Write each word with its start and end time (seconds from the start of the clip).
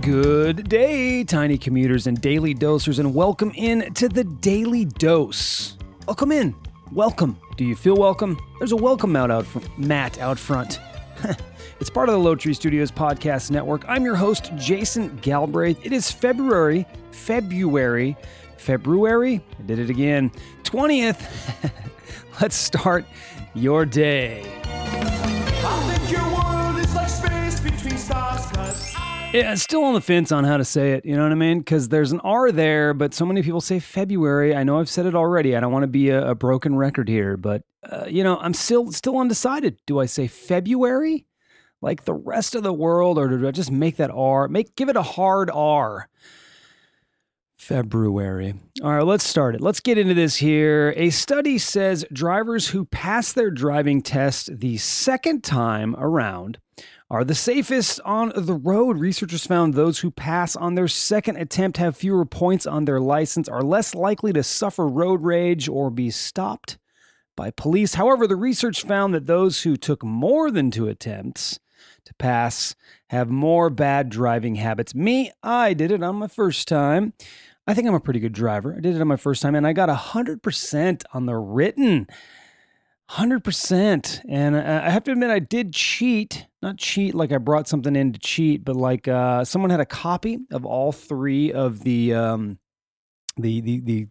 Good 0.00 0.68
day, 0.68 1.24
tiny 1.24 1.58
commuters 1.58 2.06
and 2.06 2.20
daily 2.20 2.54
dosers, 2.54 2.98
and 3.00 3.14
welcome 3.14 3.50
in 3.56 3.92
to 3.94 4.08
the 4.08 4.22
Daily 4.22 4.84
Dose. 4.84 5.76
Oh, 5.80 5.86
welcome 6.08 6.30
in. 6.30 6.54
Welcome. 6.92 7.40
Do 7.56 7.64
you 7.64 7.74
feel 7.74 7.96
welcome? 7.96 8.38
There's 8.58 8.70
a 8.70 8.76
welcome 8.76 9.16
out, 9.16 9.44
fr- 9.44 9.58
mat 9.76 10.18
out 10.18 10.38
front. 10.38 10.80
it's 11.80 11.90
part 11.90 12.08
of 12.08 12.14
the 12.14 12.20
Lowtree 12.20 12.54
Studios 12.54 12.92
podcast 12.92 13.50
network. 13.50 13.84
I'm 13.88 14.04
your 14.04 14.14
host, 14.14 14.52
Jason 14.56 15.16
Galbraith. 15.22 15.84
It 15.84 15.92
is 15.92 16.12
February, 16.12 16.86
February, 17.10 18.16
February. 18.56 19.40
I 19.58 19.62
did 19.62 19.80
it 19.80 19.90
again. 19.90 20.30
20th. 20.62 21.72
Let's 22.40 22.56
start 22.56 23.04
your 23.54 23.84
day. 23.84 25.01
Yeah, 29.32 29.54
still 29.54 29.84
on 29.84 29.94
the 29.94 30.02
fence 30.02 30.30
on 30.30 30.44
how 30.44 30.58
to 30.58 30.64
say 30.64 30.92
it. 30.92 31.06
You 31.06 31.16
know 31.16 31.22
what 31.22 31.32
I 31.32 31.36
mean? 31.36 31.60
Because 31.60 31.88
there's 31.88 32.12
an 32.12 32.20
R 32.20 32.52
there, 32.52 32.92
but 32.92 33.14
so 33.14 33.24
many 33.24 33.42
people 33.42 33.62
say 33.62 33.78
February. 33.78 34.54
I 34.54 34.62
know 34.62 34.78
I've 34.78 34.90
said 34.90 35.06
it 35.06 35.14
already. 35.14 35.56
I 35.56 35.60
don't 35.60 35.72
want 35.72 35.84
to 35.84 35.88
be 35.88 36.10
a, 36.10 36.30
a 36.30 36.34
broken 36.34 36.76
record 36.76 37.08
here, 37.08 37.38
but 37.38 37.62
uh, 37.90 38.04
you 38.06 38.22
know, 38.22 38.36
I'm 38.36 38.52
still 38.52 38.92
still 38.92 39.16
undecided. 39.18 39.78
Do 39.86 40.00
I 40.00 40.06
say 40.06 40.26
February, 40.26 41.24
like 41.80 42.04
the 42.04 42.12
rest 42.12 42.54
of 42.54 42.62
the 42.62 42.74
world, 42.74 43.16
or 43.16 43.26
do 43.28 43.48
I 43.48 43.52
just 43.52 43.70
make 43.70 43.96
that 43.96 44.10
R? 44.10 44.48
Make 44.48 44.76
give 44.76 44.90
it 44.90 44.96
a 44.96 45.02
hard 45.02 45.50
R. 45.50 46.10
February. 47.56 48.54
All 48.82 48.92
right, 48.92 49.06
let's 49.06 49.24
start 49.24 49.54
it. 49.54 49.62
Let's 49.62 49.80
get 49.80 49.96
into 49.96 50.14
this 50.14 50.36
here. 50.36 50.92
A 50.96 51.08
study 51.08 51.56
says 51.56 52.04
drivers 52.12 52.68
who 52.68 52.84
pass 52.84 53.32
their 53.32 53.50
driving 53.50 54.02
test 54.02 54.58
the 54.58 54.76
second 54.76 55.42
time 55.42 55.96
around 55.96 56.58
are 57.12 57.24
the 57.24 57.34
safest 57.34 58.00
on 58.06 58.32
the 58.34 58.54
road. 58.54 58.98
Researchers 58.98 59.46
found 59.46 59.74
those 59.74 59.98
who 59.98 60.10
pass 60.10 60.56
on 60.56 60.76
their 60.76 60.88
second 60.88 61.36
attempt 61.36 61.76
have 61.76 61.94
fewer 61.94 62.24
points 62.24 62.66
on 62.66 62.86
their 62.86 63.00
license, 63.00 63.50
are 63.50 63.60
less 63.60 63.94
likely 63.94 64.32
to 64.32 64.42
suffer 64.42 64.88
road 64.88 65.22
rage 65.22 65.68
or 65.68 65.90
be 65.90 66.08
stopped 66.08 66.78
by 67.36 67.50
police. 67.50 67.94
However, 67.94 68.26
the 68.26 68.34
research 68.34 68.84
found 68.84 69.12
that 69.12 69.26
those 69.26 69.62
who 69.62 69.76
took 69.76 70.02
more 70.02 70.50
than 70.50 70.70
two 70.70 70.88
attempts 70.88 71.60
to 72.06 72.14
pass 72.14 72.74
have 73.10 73.28
more 73.28 73.68
bad 73.68 74.08
driving 74.08 74.54
habits. 74.54 74.94
Me, 74.94 75.30
I 75.42 75.74
did 75.74 75.90
it 75.90 76.02
on 76.02 76.16
my 76.16 76.28
first 76.28 76.66
time. 76.66 77.12
I 77.66 77.74
think 77.74 77.86
I'm 77.86 77.94
a 77.94 78.00
pretty 78.00 78.20
good 78.20 78.32
driver. 78.32 78.74
I 78.74 78.80
did 78.80 78.96
it 78.96 79.02
on 79.02 79.08
my 79.08 79.16
first 79.16 79.42
time 79.42 79.54
and 79.54 79.66
I 79.66 79.74
got 79.74 79.90
100% 79.90 81.02
on 81.12 81.26
the 81.26 81.36
written. 81.36 82.06
100%. 83.12 84.24
And 84.28 84.56
I 84.56 84.90
have 84.90 85.04
to 85.04 85.12
admit, 85.12 85.30
I 85.30 85.38
did 85.38 85.72
cheat. 85.74 86.46
Not 86.62 86.78
cheat 86.78 87.14
like 87.14 87.32
I 87.32 87.38
brought 87.38 87.68
something 87.68 87.94
in 87.94 88.12
to 88.12 88.18
cheat, 88.18 88.64
but 88.64 88.76
like 88.76 89.08
uh, 89.08 89.44
someone 89.44 89.70
had 89.70 89.80
a 89.80 89.86
copy 89.86 90.38
of 90.50 90.64
all 90.64 90.92
three 90.92 91.52
of 91.52 91.84
the, 91.84 92.14
um, 92.14 92.58
the, 93.36 93.60
the, 93.60 93.80
the 93.80 94.06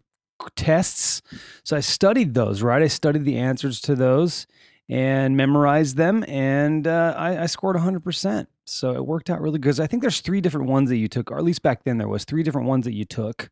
tests. 0.54 1.22
So 1.64 1.76
I 1.76 1.80
studied 1.80 2.34
those, 2.34 2.62
right? 2.62 2.82
I 2.82 2.88
studied 2.88 3.24
the 3.24 3.38
answers 3.38 3.80
to 3.82 3.94
those 3.94 4.46
and 4.88 5.36
memorized 5.36 5.96
them, 5.96 6.24
and 6.28 6.86
uh, 6.86 7.14
I, 7.16 7.42
I 7.42 7.46
scored 7.46 7.76
100%. 7.76 8.46
So 8.64 8.94
it 8.94 9.06
worked 9.06 9.30
out 9.30 9.40
really 9.40 9.58
good. 9.58 9.80
I 9.80 9.86
think 9.86 10.02
there's 10.02 10.20
three 10.20 10.40
different 10.40 10.68
ones 10.68 10.90
that 10.90 10.96
you 10.96 11.08
took, 11.08 11.30
or 11.30 11.38
at 11.38 11.44
least 11.44 11.62
back 11.62 11.84
then 11.84 11.98
there 11.98 12.08
was 12.08 12.24
three 12.24 12.42
different 12.42 12.68
ones 12.68 12.84
that 12.84 12.94
you 12.94 13.04
took, 13.04 13.50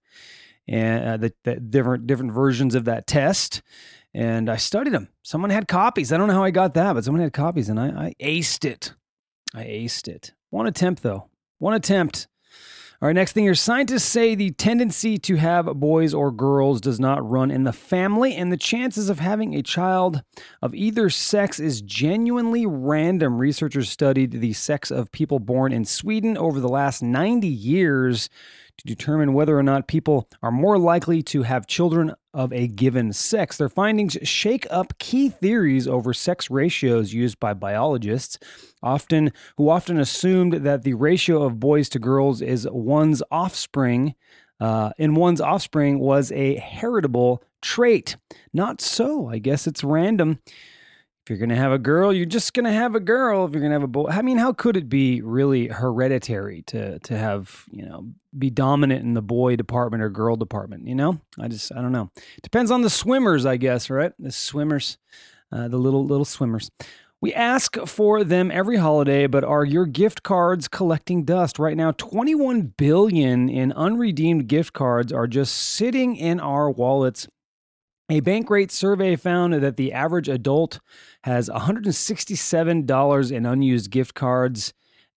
and 0.70 1.04
uh, 1.04 1.16
the, 1.16 1.34
the 1.44 1.56
different 1.56 2.06
different 2.06 2.32
versions 2.32 2.74
of 2.74 2.86
that 2.86 3.06
test. 3.06 3.60
And 4.14 4.48
I 4.48 4.56
studied 4.56 4.94
them. 4.94 5.08
Someone 5.22 5.50
had 5.50 5.68
copies. 5.68 6.12
I 6.12 6.16
don't 6.16 6.28
know 6.28 6.34
how 6.34 6.42
I 6.42 6.50
got 6.50 6.74
that, 6.74 6.94
but 6.94 7.04
someone 7.04 7.22
had 7.22 7.32
copies, 7.32 7.68
and 7.68 7.78
I, 7.78 7.88
I 7.88 8.14
aced 8.20 8.64
it. 8.64 8.94
I 9.54 9.64
aced 9.64 10.08
it. 10.08 10.32
One 10.48 10.66
attempt 10.66 11.02
though. 11.02 11.28
One 11.58 11.74
attempt. 11.74 12.26
All 13.02 13.06
right, 13.06 13.14
next 13.14 13.32
thing 13.32 13.44
here. 13.44 13.54
Scientists 13.54 14.04
say 14.04 14.34
the 14.34 14.50
tendency 14.50 15.16
to 15.16 15.36
have 15.36 15.64
boys 15.76 16.12
or 16.12 16.30
girls 16.30 16.82
does 16.82 17.00
not 17.00 17.26
run 17.26 17.50
in 17.50 17.64
the 17.64 17.72
family, 17.72 18.36
and 18.36 18.52
the 18.52 18.58
chances 18.58 19.08
of 19.08 19.20
having 19.20 19.54
a 19.54 19.62
child 19.62 20.22
of 20.60 20.74
either 20.74 21.08
sex 21.08 21.58
is 21.58 21.80
genuinely 21.80 22.66
random. 22.66 23.38
Researchers 23.38 23.88
studied 23.88 24.32
the 24.32 24.52
sex 24.52 24.90
of 24.90 25.12
people 25.12 25.38
born 25.38 25.72
in 25.72 25.86
Sweden 25.86 26.36
over 26.36 26.60
the 26.60 26.68
last 26.68 27.02
90 27.02 27.48
years 27.48 28.28
to 28.80 28.86
determine 28.86 29.32
whether 29.32 29.58
or 29.58 29.62
not 29.62 29.86
people 29.88 30.28
are 30.42 30.50
more 30.50 30.78
likely 30.78 31.22
to 31.22 31.42
have 31.42 31.66
children 31.66 32.14
of 32.32 32.52
a 32.52 32.66
given 32.66 33.12
sex. 33.12 33.56
Their 33.56 33.68
findings 33.68 34.16
shake 34.22 34.66
up 34.70 34.98
key 34.98 35.28
theories 35.28 35.86
over 35.86 36.12
sex 36.12 36.50
ratios 36.50 37.12
used 37.12 37.38
by 37.38 37.54
biologists, 37.54 38.38
often 38.82 39.32
who 39.56 39.68
often 39.68 39.98
assumed 39.98 40.64
that 40.64 40.82
the 40.82 40.94
ratio 40.94 41.42
of 41.42 41.60
boys 41.60 41.88
to 41.90 41.98
girls 41.98 42.40
is 42.40 42.68
one's 42.70 43.22
offspring 43.30 44.14
uh, 44.60 44.90
in 44.98 45.14
one's 45.14 45.40
offspring 45.40 45.98
was 45.98 46.30
a 46.32 46.56
heritable 46.56 47.42
trait. 47.62 48.16
Not 48.52 48.80
so. 48.80 49.28
I 49.28 49.38
guess 49.38 49.66
it's 49.66 49.82
random. 49.82 50.40
You're 51.30 51.38
going 51.38 51.50
to 51.50 51.56
have 51.56 51.70
a 51.70 51.78
girl, 51.78 52.12
you're 52.12 52.26
just 52.26 52.54
going 52.54 52.64
to 52.64 52.72
have 52.72 52.96
a 52.96 53.00
girl. 53.00 53.44
If 53.46 53.52
you're 53.52 53.60
going 53.60 53.70
to 53.70 53.76
have 53.76 53.84
a 53.84 53.86
boy, 53.86 54.08
I 54.08 54.20
mean, 54.20 54.36
how 54.36 54.52
could 54.52 54.76
it 54.76 54.88
be 54.88 55.22
really 55.22 55.68
hereditary 55.68 56.62
to 56.62 56.98
to 56.98 57.16
have 57.16 57.66
you 57.70 57.86
know 57.86 58.08
be 58.36 58.50
dominant 58.50 59.04
in 59.04 59.14
the 59.14 59.22
boy 59.22 59.54
department 59.54 60.02
or 60.02 60.10
girl 60.10 60.34
department? 60.34 60.88
You 60.88 60.96
know, 60.96 61.20
I 61.38 61.46
just 61.46 61.72
I 61.72 61.80
don't 61.80 61.92
know. 61.92 62.10
Depends 62.42 62.72
on 62.72 62.82
the 62.82 62.90
swimmers, 62.90 63.46
I 63.46 63.56
guess. 63.58 63.88
Right, 63.88 64.12
the 64.18 64.32
swimmers, 64.32 64.98
uh, 65.52 65.68
the 65.68 65.78
little 65.78 66.04
little 66.04 66.24
swimmers. 66.24 66.70
We 67.22 67.34
ask 67.34 67.76
for 67.86 68.24
them 68.24 68.50
every 68.50 68.78
holiday, 68.78 69.26
but 69.26 69.44
are 69.44 69.64
your 69.64 69.84
gift 69.84 70.22
cards 70.22 70.68
collecting 70.68 71.24
dust? 71.24 71.58
Right 71.58 71.76
now, 71.76 71.92
21 71.92 72.72
billion 72.78 73.50
in 73.50 73.72
unredeemed 73.72 74.48
gift 74.48 74.72
cards 74.72 75.12
are 75.12 75.26
just 75.26 75.54
sitting 75.54 76.16
in 76.16 76.40
our 76.40 76.70
wallets. 76.70 77.28
A 78.10 78.20
Bankrate 78.20 78.72
survey 78.72 79.14
found 79.14 79.54
that 79.54 79.76
the 79.76 79.92
average 79.92 80.28
adult 80.28 80.80
has 81.22 81.48
$167 81.48 83.32
in 83.32 83.46
unused 83.46 83.90
gift 83.92 84.14
cards 84.14 84.74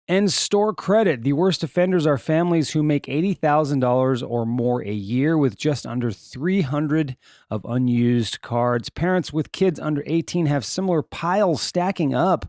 and 0.07 0.31
store 0.31 0.75
credit. 0.75 1.23
The 1.23 1.33
worst 1.33 1.63
offenders 1.63 2.05
are 2.05 2.19
families 2.19 2.69
who 2.69 2.83
make 2.83 3.07
$80,000 3.07 4.29
or 4.29 4.45
more 4.45 4.83
a 4.83 4.91
year 4.91 5.35
with 5.35 5.57
just 5.57 5.87
under 5.87 6.11
300 6.11 7.17
of 7.49 7.65
unused 7.65 8.41
cards. 8.41 8.91
Parents 8.91 9.33
with 9.33 9.51
kids 9.51 9.79
under 9.79 10.03
18 10.05 10.45
have 10.45 10.63
similar 10.63 11.01
piles 11.01 11.63
stacking 11.63 12.13
up 12.13 12.45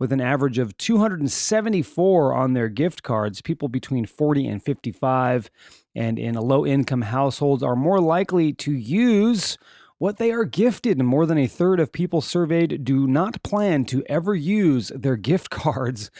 with 0.00 0.10
an 0.10 0.20
average 0.20 0.58
of 0.58 0.76
274 0.76 2.34
on 2.34 2.54
their 2.54 2.68
gift 2.68 3.04
cards. 3.04 3.40
People 3.40 3.68
between 3.68 4.06
40 4.06 4.48
and 4.48 4.60
55 4.60 5.50
and 5.94 6.18
in 6.18 6.34
low 6.34 6.66
income 6.66 7.02
households 7.02 7.62
are 7.62 7.76
more 7.76 8.00
likely 8.00 8.52
to 8.54 8.72
use 8.72 9.56
what 10.04 10.18
they 10.18 10.30
are 10.32 10.44
gifted. 10.44 10.98
And 10.98 11.08
more 11.08 11.24
than 11.24 11.38
a 11.38 11.46
third 11.46 11.80
of 11.80 11.90
people 11.90 12.20
surveyed 12.20 12.84
do 12.84 13.06
not 13.06 13.42
plan 13.42 13.86
to 13.86 14.04
ever 14.06 14.34
use 14.34 14.92
their 14.94 15.16
gift 15.16 15.48
cards 15.64 16.10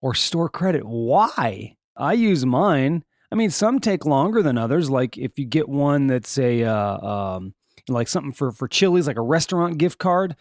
or 0.00 0.14
store 0.14 0.48
credit. 0.48 0.82
Why? 0.82 1.76
I 1.94 2.14
use 2.14 2.46
mine. 2.46 3.04
I 3.30 3.34
mean, 3.34 3.50
some 3.50 3.80
take 3.80 4.06
longer 4.06 4.42
than 4.42 4.56
others. 4.56 4.88
Like 4.88 5.18
if 5.18 5.38
you 5.38 5.44
get 5.44 5.68
one 5.68 6.06
that's 6.06 6.38
a 6.38 6.64
uh, 6.64 7.06
um, 7.06 7.52
like 7.86 8.08
something 8.08 8.32
for 8.32 8.50
for 8.50 8.66
Chili's, 8.66 9.06
like 9.06 9.18
a 9.18 9.20
restaurant 9.22 9.76
gift 9.76 9.98
card, 9.98 10.34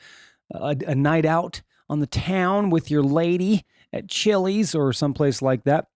a, 0.52 0.78
a 0.88 0.96
night 0.96 1.26
out 1.26 1.62
on 1.90 2.00
the 2.00 2.08
town 2.08 2.70
with 2.70 2.90
your 2.90 3.04
lady 3.04 3.66
at 3.92 4.08
Chili's 4.08 4.74
or 4.74 4.94
someplace 4.94 5.42
like 5.42 5.66
that. 5.66 5.88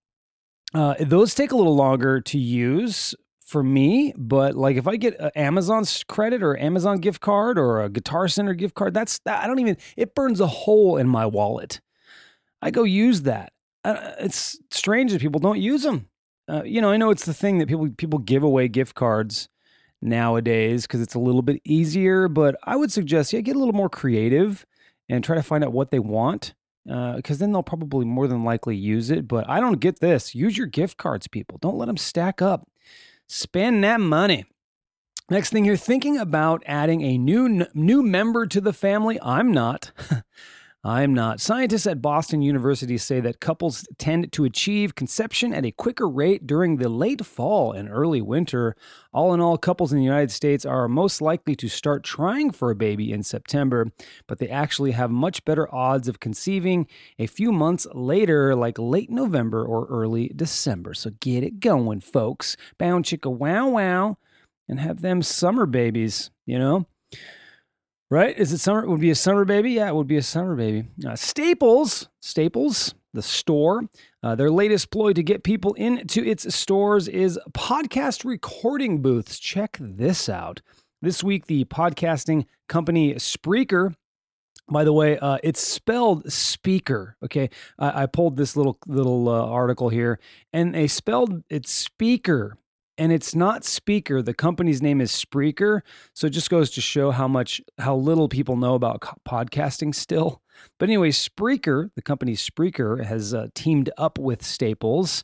Uh, 0.74 0.96
those 1.00 1.36
take 1.36 1.54
a 1.54 1.56
little 1.56 1.76
longer 1.76 2.20
to 2.20 2.38
use 2.38 3.16
for 3.52 3.64
me, 3.64 4.14
but 4.18 4.56
like 4.56 4.78
if 4.78 4.88
I 4.88 4.96
get 4.96 5.14
a 5.20 5.38
Amazon's 5.38 6.06
credit 6.06 6.42
or 6.42 6.58
Amazon 6.58 7.00
gift 7.00 7.20
card 7.20 7.60
or 7.60 7.82
a 7.82 7.90
Guitar 7.90 8.30
Center 8.30 8.54
gift 8.54 8.76
card, 8.76 8.94
that's 8.94 9.20
I 9.26 9.46
don't 9.46 9.60
even 9.60 9.76
it 9.98 10.16
burns 10.16 10.40
a 10.40 10.48
hole 10.48 10.96
in 10.96 11.08
my 11.10 11.26
wallet. 11.26 11.82
I 12.62 12.72
go 12.72 12.84
use 12.84 13.24
that. 13.24 13.52
Uh, 13.84 14.14
it's 14.20 14.58
strange 14.72 15.12
that 15.12 15.20
people 15.20 15.40
don't 15.40 15.60
use 15.60 15.84
them. 15.84 16.08
Uh, 16.48 16.64
you 16.64 16.80
know, 16.80 16.92
I 16.92 16.98
know 16.98 17.10
it's 17.10 17.26
the 17.26 17.34
thing 17.34 17.58
that 17.58 17.68
people 17.68 17.90
people 17.98 18.20
give 18.20 18.42
away 18.42 18.70
gift 18.70 18.96
cards 18.96 19.50
nowadays 20.02 20.84
because 20.84 21.02
it's 21.02 21.16
a 21.16 21.20
little 21.20 21.42
bit 21.42 21.62
easier. 21.66 22.30
But 22.30 22.56
I 22.64 22.78
would 22.78 22.92
suggest, 22.92 23.34
yeah, 23.34 23.42
get 23.42 23.58
a 23.58 23.60
little 23.60 23.74
more 23.74 23.90
creative 23.90 24.66
and 25.10 25.26
try 25.26 25.36
to 25.36 25.44
find 25.44 25.62
out 25.62 25.74
what 25.74 25.92
they 25.92 26.00
want 26.00 26.54
because 26.86 27.40
then 27.40 27.52
they'll 27.52 27.64
probably 27.64 28.06
more 28.06 28.28
than 28.28 28.46
likely 28.46 28.78
use 28.78 29.12
it. 29.12 29.28
But 29.28 29.50
I 29.50 29.60
don't 29.60 29.82
get 29.82 30.00
this. 30.00 30.34
Use 30.34 30.58
your 30.58 30.68
gift 30.68 30.96
cards, 30.98 31.28
people. 31.28 31.58
Don't 31.58 31.78
let 31.78 31.88
them 31.88 31.98
stack 31.98 32.42
up. 32.42 32.66
Spend 33.34 33.82
that 33.86 34.02
money. 34.02 34.44
Next 35.30 35.52
thing 35.52 35.64
you're 35.64 35.78
thinking 35.78 36.18
about 36.18 36.64
adding 36.66 37.02
a 37.02 37.18
new 37.18 37.66
new 37.74 38.04
member 38.04 38.46
to 38.48 38.60
the 38.60 38.74
family. 38.74 39.18
I'm 39.22 39.54
not. 39.54 39.94
I'm 40.84 41.14
not. 41.14 41.40
Scientists 41.40 41.86
at 41.86 42.02
Boston 42.02 42.42
University 42.42 42.98
say 42.98 43.20
that 43.20 43.40
couples 43.40 43.88
tend 44.00 44.32
to 44.32 44.46
achieve 44.46 44.96
conception 44.96 45.54
at 45.54 45.64
a 45.64 45.72
quicker 45.72 46.10
rate 46.10 46.48
during 46.48 46.78
the 46.78 46.90
late 46.90 47.24
fall 47.24 47.72
and 47.72 47.88
early 47.88 48.20
winter. 48.20 48.76
All 49.14 49.32
in 49.36 49.40
all, 49.40 49.60
couples 49.60 49.92
in 49.92 50.00
the 50.00 50.04
United 50.04 50.32
States 50.32 50.66
are 50.66 50.88
most 50.88 51.22
likely 51.22 51.56
to 51.58 51.70
start 51.70 52.04
trying 52.04 52.50
for 52.50 52.72
a 52.72 52.76
baby 52.76 53.12
in 53.12 53.22
September, 53.22 53.92
but 54.28 54.40
they 54.40 54.50
actually 54.50 54.92
have 54.92 55.12
much 55.12 55.46
better 55.46 55.74
odds 55.74 56.08
of 56.08 56.20
conceiving 56.20 56.88
a 57.20 57.28
few 57.28 57.52
months 57.52 57.86
later, 57.94 58.56
like 58.56 58.80
late 58.80 59.12
November 59.12 59.64
or 59.64 59.86
early 59.86 60.32
December. 60.36 60.96
So 60.96 61.12
get 61.20 61.44
it 61.44 61.60
going, 61.60 62.00
folks. 62.00 62.58
Bound 62.80 63.06
chicka 63.06 63.32
wow 63.32 63.70
wow 63.70 64.18
and 64.68 64.80
have 64.80 65.02
them 65.02 65.22
summer 65.22 65.68
babies, 65.68 66.32
you 66.48 66.58
know? 66.58 66.88
Right? 68.12 68.38
Is 68.38 68.52
it 68.52 68.58
summer? 68.58 68.84
It 68.84 68.90
would 68.90 69.00
be 69.00 69.10
a 69.10 69.16
summer 69.16 69.46
baby? 69.46 69.72
Yeah, 69.72 69.88
it 69.88 69.96
would 69.96 70.06
be 70.06 70.18
a 70.18 70.22
summer 70.22 70.54
baby. 70.54 70.84
Uh, 71.08 71.16
Staples, 71.16 72.10
Staples, 72.20 72.94
the 73.14 73.22
store, 73.22 73.84
uh, 74.22 74.36
their 74.36 74.52
latest 74.52 74.92
ploy 74.92 75.14
to 75.14 75.24
get 75.24 75.44
people 75.44 75.74
into 75.76 76.22
its 76.22 76.54
stores 76.54 77.08
is 77.08 77.40
podcast 77.54 78.26
recording 78.26 79.02
booths. 79.02 79.40
Check 79.40 79.78
this 79.80 80.28
out. 80.28 80.62
This 81.02 81.24
week, 81.24 81.46
the 81.46 81.64
podcasting 81.64 82.48
company 82.68 83.14
Spreaker 83.14 83.96
by 84.70 84.86
the 84.86 84.94
way, 84.94 85.18
uh, 85.18 85.38
it's 85.44 85.62
spelled 85.62 86.32
speaker. 86.32 87.18
Okay, 87.24 87.50
I, 87.78 88.04
I 88.04 88.06
pulled 88.06 88.38
this 88.38 88.56
little 88.56 88.78
little 88.88 89.28
uh, 89.28 89.46
article 89.46 89.90
here, 89.90 90.20
and 90.54 90.74
they 90.74 90.88
spelled 90.88 91.44
it 91.50 91.68
speaker 91.68 92.58
and 93.02 93.12
it's 93.12 93.34
not 93.34 93.66
Speaker. 93.66 94.22
The 94.22 94.36
company's 94.36 94.80
name 94.80 95.02
is 95.02 95.12
Spreaker. 95.12 95.82
So 96.14 96.28
it 96.28 96.30
just 96.30 96.52
goes 96.52 96.70
to 96.72 96.82
show 96.82 97.10
how 97.10 97.28
much, 97.28 97.60
how 97.80 97.96
little 97.96 98.30
people 98.30 98.58
know 98.58 98.76
about 98.76 99.02
podcasting 99.28 99.96
still. 99.96 100.44
But 100.78 100.90
anyway, 100.90 101.10
Spreaker, 101.10 101.90
the 101.96 102.04
company 102.04 102.34
Spreaker, 102.34 103.04
has 103.04 103.34
uh, 103.34 103.48
teamed 103.56 103.90
up 103.98 104.20
with 104.20 104.44
Staples 104.44 105.24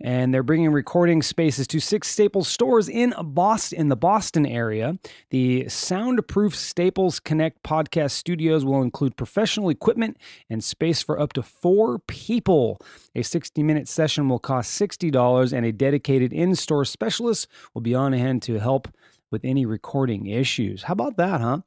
and 0.00 0.32
they're 0.32 0.42
bringing 0.42 0.70
recording 0.72 1.22
spaces 1.22 1.66
to 1.68 1.80
six 1.80 2.08
Staples 2.08 2.48
stores 2.48 2.88
in 2.88 3.14
Boston, 3.18 3.80
in 3.80 3.88
the 3.88 3.96
Boston 3.96 4.46
area. 4.46 4.98
The 5.30 5.68
soundproof 5.68 6.54
Staples 6.54 7.18
Connect 7.20 7.62
podcast 7.62 8.12
studios 8.12 8.64
will 8.64 8.82
include 8.82 9.16
professional 9.16 9.68
equipment 9.68 10.18
and 10.50 10.62
space 10.62 11.02
for 11.02 11.18
up 11.18 11.32
to 11.34 11.42
four 11.42 11.98
people. 12.00 12.78
A 13.14 13.22
60 13.22 13.62
minute 13.62 13.88
session 13.88 14.28
will 14.28 14.38
cost 14.38 14.78
$60, 14.80 15.52
and 15.52 15.64
a 15.64 15.72
dedicated 15.72 16.32
in 16.32 16.54
store 16.54 16.84
specialist 16.84 17.48
will 17.74 17.82
be 17.82 17.94
on 17.94 18.12
hand 18.12 18.42
to 18.42 18.58
help 18.58 18.88
with 19.32 19.44
any 19.44 19.66
recording 19.66 20.26
issues. 20.26 20.84
How 20.84 20.92
about 20.92 21.16
that, 21.16 21.40
huh? 21.40 21.58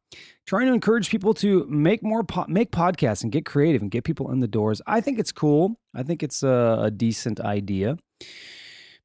Trying 0.47 0.67
to 0.67 0.73
encourage 0.73 1.09
people 1.09 1.33
to 1.35 1.65
make 1.67 2.01
more 2.01 2.23
po- 2.23 2.45
make 2.47 2.71
podcasts 2.71 3.23
and 3.23 3.31
get 3.31 3.45
creative 3.45 3.81
and 3.81 3.91
get 3.91 4.03
people 4.03 4.31
in 4.31 4.39
the 4.39 4.47
doors. 4.47 4.81
I 4.87 5.01
think 5.01 5.19
it's 5.19 5.31
cool. 5.31 5.79
I 5.93 6.03
think 6.03 6.23
it's 6.23 6.41
a, 6.41 6.79
a 6.83 6.91
decent 6.91 7.39
idea. 7.39 7.97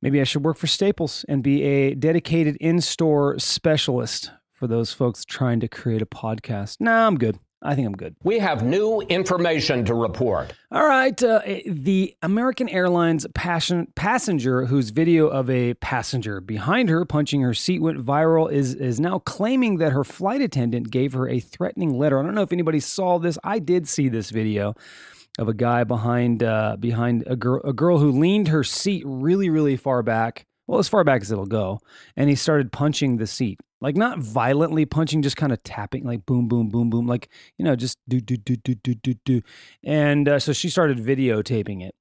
Maybe 0.02 0.20
I 0.20 0.24
should 0.24 0.44
work 0.44 0.58
for 0.58 0.66
Staples 0.66 1.24
and 1.28 1.42
be 1.42 1.62
a 1.62 1.94
dedicated 1.94 2.56
in-store 2.56 3.38
specialist 3.38 4.30
for 4.52 4.66
those 4.66 4.92
folks 4.92 5.24
trying 5.24 5.60
to 5.60 5.68
create 5.68 6.02
a 6.02 6.06
podcast. 6.06 6.76
Nah, 6.80 7.06
I'm 7.06 7.16
good. 7.16 7.38
I 7.62 7.74
think 7.74 7.86
I'm 7.86 7.94
good. 7.94 8.14
We 8.22 8.38
have 8.40 8.62
new 8.62 9.00
information 9.00 9.86
to 9.86 9.94
report. 9.94 10.52
All 10.70 10.86
right. 10.86 11.20
Uh, 11.22 11.40
the 11.66 12.14
American 12.22 12.68
Airlines 12.68 13.26
passion, 13.34 13.88
passenger 13.94 14.66
whose 14.66 14.90
video 14.90 15.28
of 15.28 15.48
a 15.48 15.72
passenger 15.74 16.42
behind 16.42 16.90
her 16.90 17.06
punching 17.06 17.40
her 17.40 17.54
seat 17.54 17.80
went 17.80 18.04
viral 18.04 18.52
is, 18.52 18.74
is 18.74 19.00
now 19.00 19.18
claiming 19.20 19.78
that 19.78 19.92
her 19.92 20.04
flight 20.04 20.42
attendant 20.42 20.90
gave 20.90 21.14
her 21.14 21.26
a 21.26 21.40
threatening 21.40 21.96
letter. 21.96 22.20
I 22.20 22.22
don't 22.22 22.34
know 22.34 22.42
if 22.42 22.52
anybody 22.52 22.80
saw 22.80 23.18
this. 23.18 23.38
I 23.42 23.60
did 23.60 23.88
see 23.88 24.10
this 24.10 24.28
video 24.28 24.74
of 25.38 25.48
a 25.48 25.54
guy 25.54 25.84
behind 25.84 26.42
uh, 26.42 26.76
behind 26.78 27.24
a 27.26 27.36
girl 27.36 27.60
a 27.64 27.72
girl 27.72 27.98
who 27.98 28.10
leaned 28.10 28.48
her 28.48 28.62
seat 28.64 29.02
really 29.06 29.50
really 29.50 29.76
far 29.76 30.02
back 30.02 30.46
well 30.66 30.78
as 30.78 30.88
far 30.88 31.04
back 31.04 31.22
as 31.22 31.30
it'll 31.30 31.46
go 31.46 31.80
and 32.16 32.28
he 32.28 32.36
started 32.36 32.72
punching 32.72 33.16
the 33.16 33.26
seat. 33.26 33.60
Like 33.80 33.96
not 33.96 34.18
violently 34.18 34.86
punching 34.86 35.20
just 35.20 35.36
kind 35.36 35.52
of 35.52 35.62
tapping 35.62 36.04
like 36.04 36.24
boom 36.24 36.48
boom 36.48 36.70
boom 36.70 36.88
boom 36.88 37.06
like 37.06 37.28
you 37.58 37.64
know 37.64 37.76
just 37.76 37.98
do 38.08 38.20
do 38.20 38.36
do 38.36 38.56
do 38.56 38.74
do 38.74 38.94
do 38.94 39.14
do. 39.24 39.42
And 39.82 40.28
uh, 40.28 40.38
so 40.38 40.52
she 40.54 40.70
started 40.70 40.98
videotaping 40.98 41.86
it. 41.86 41.94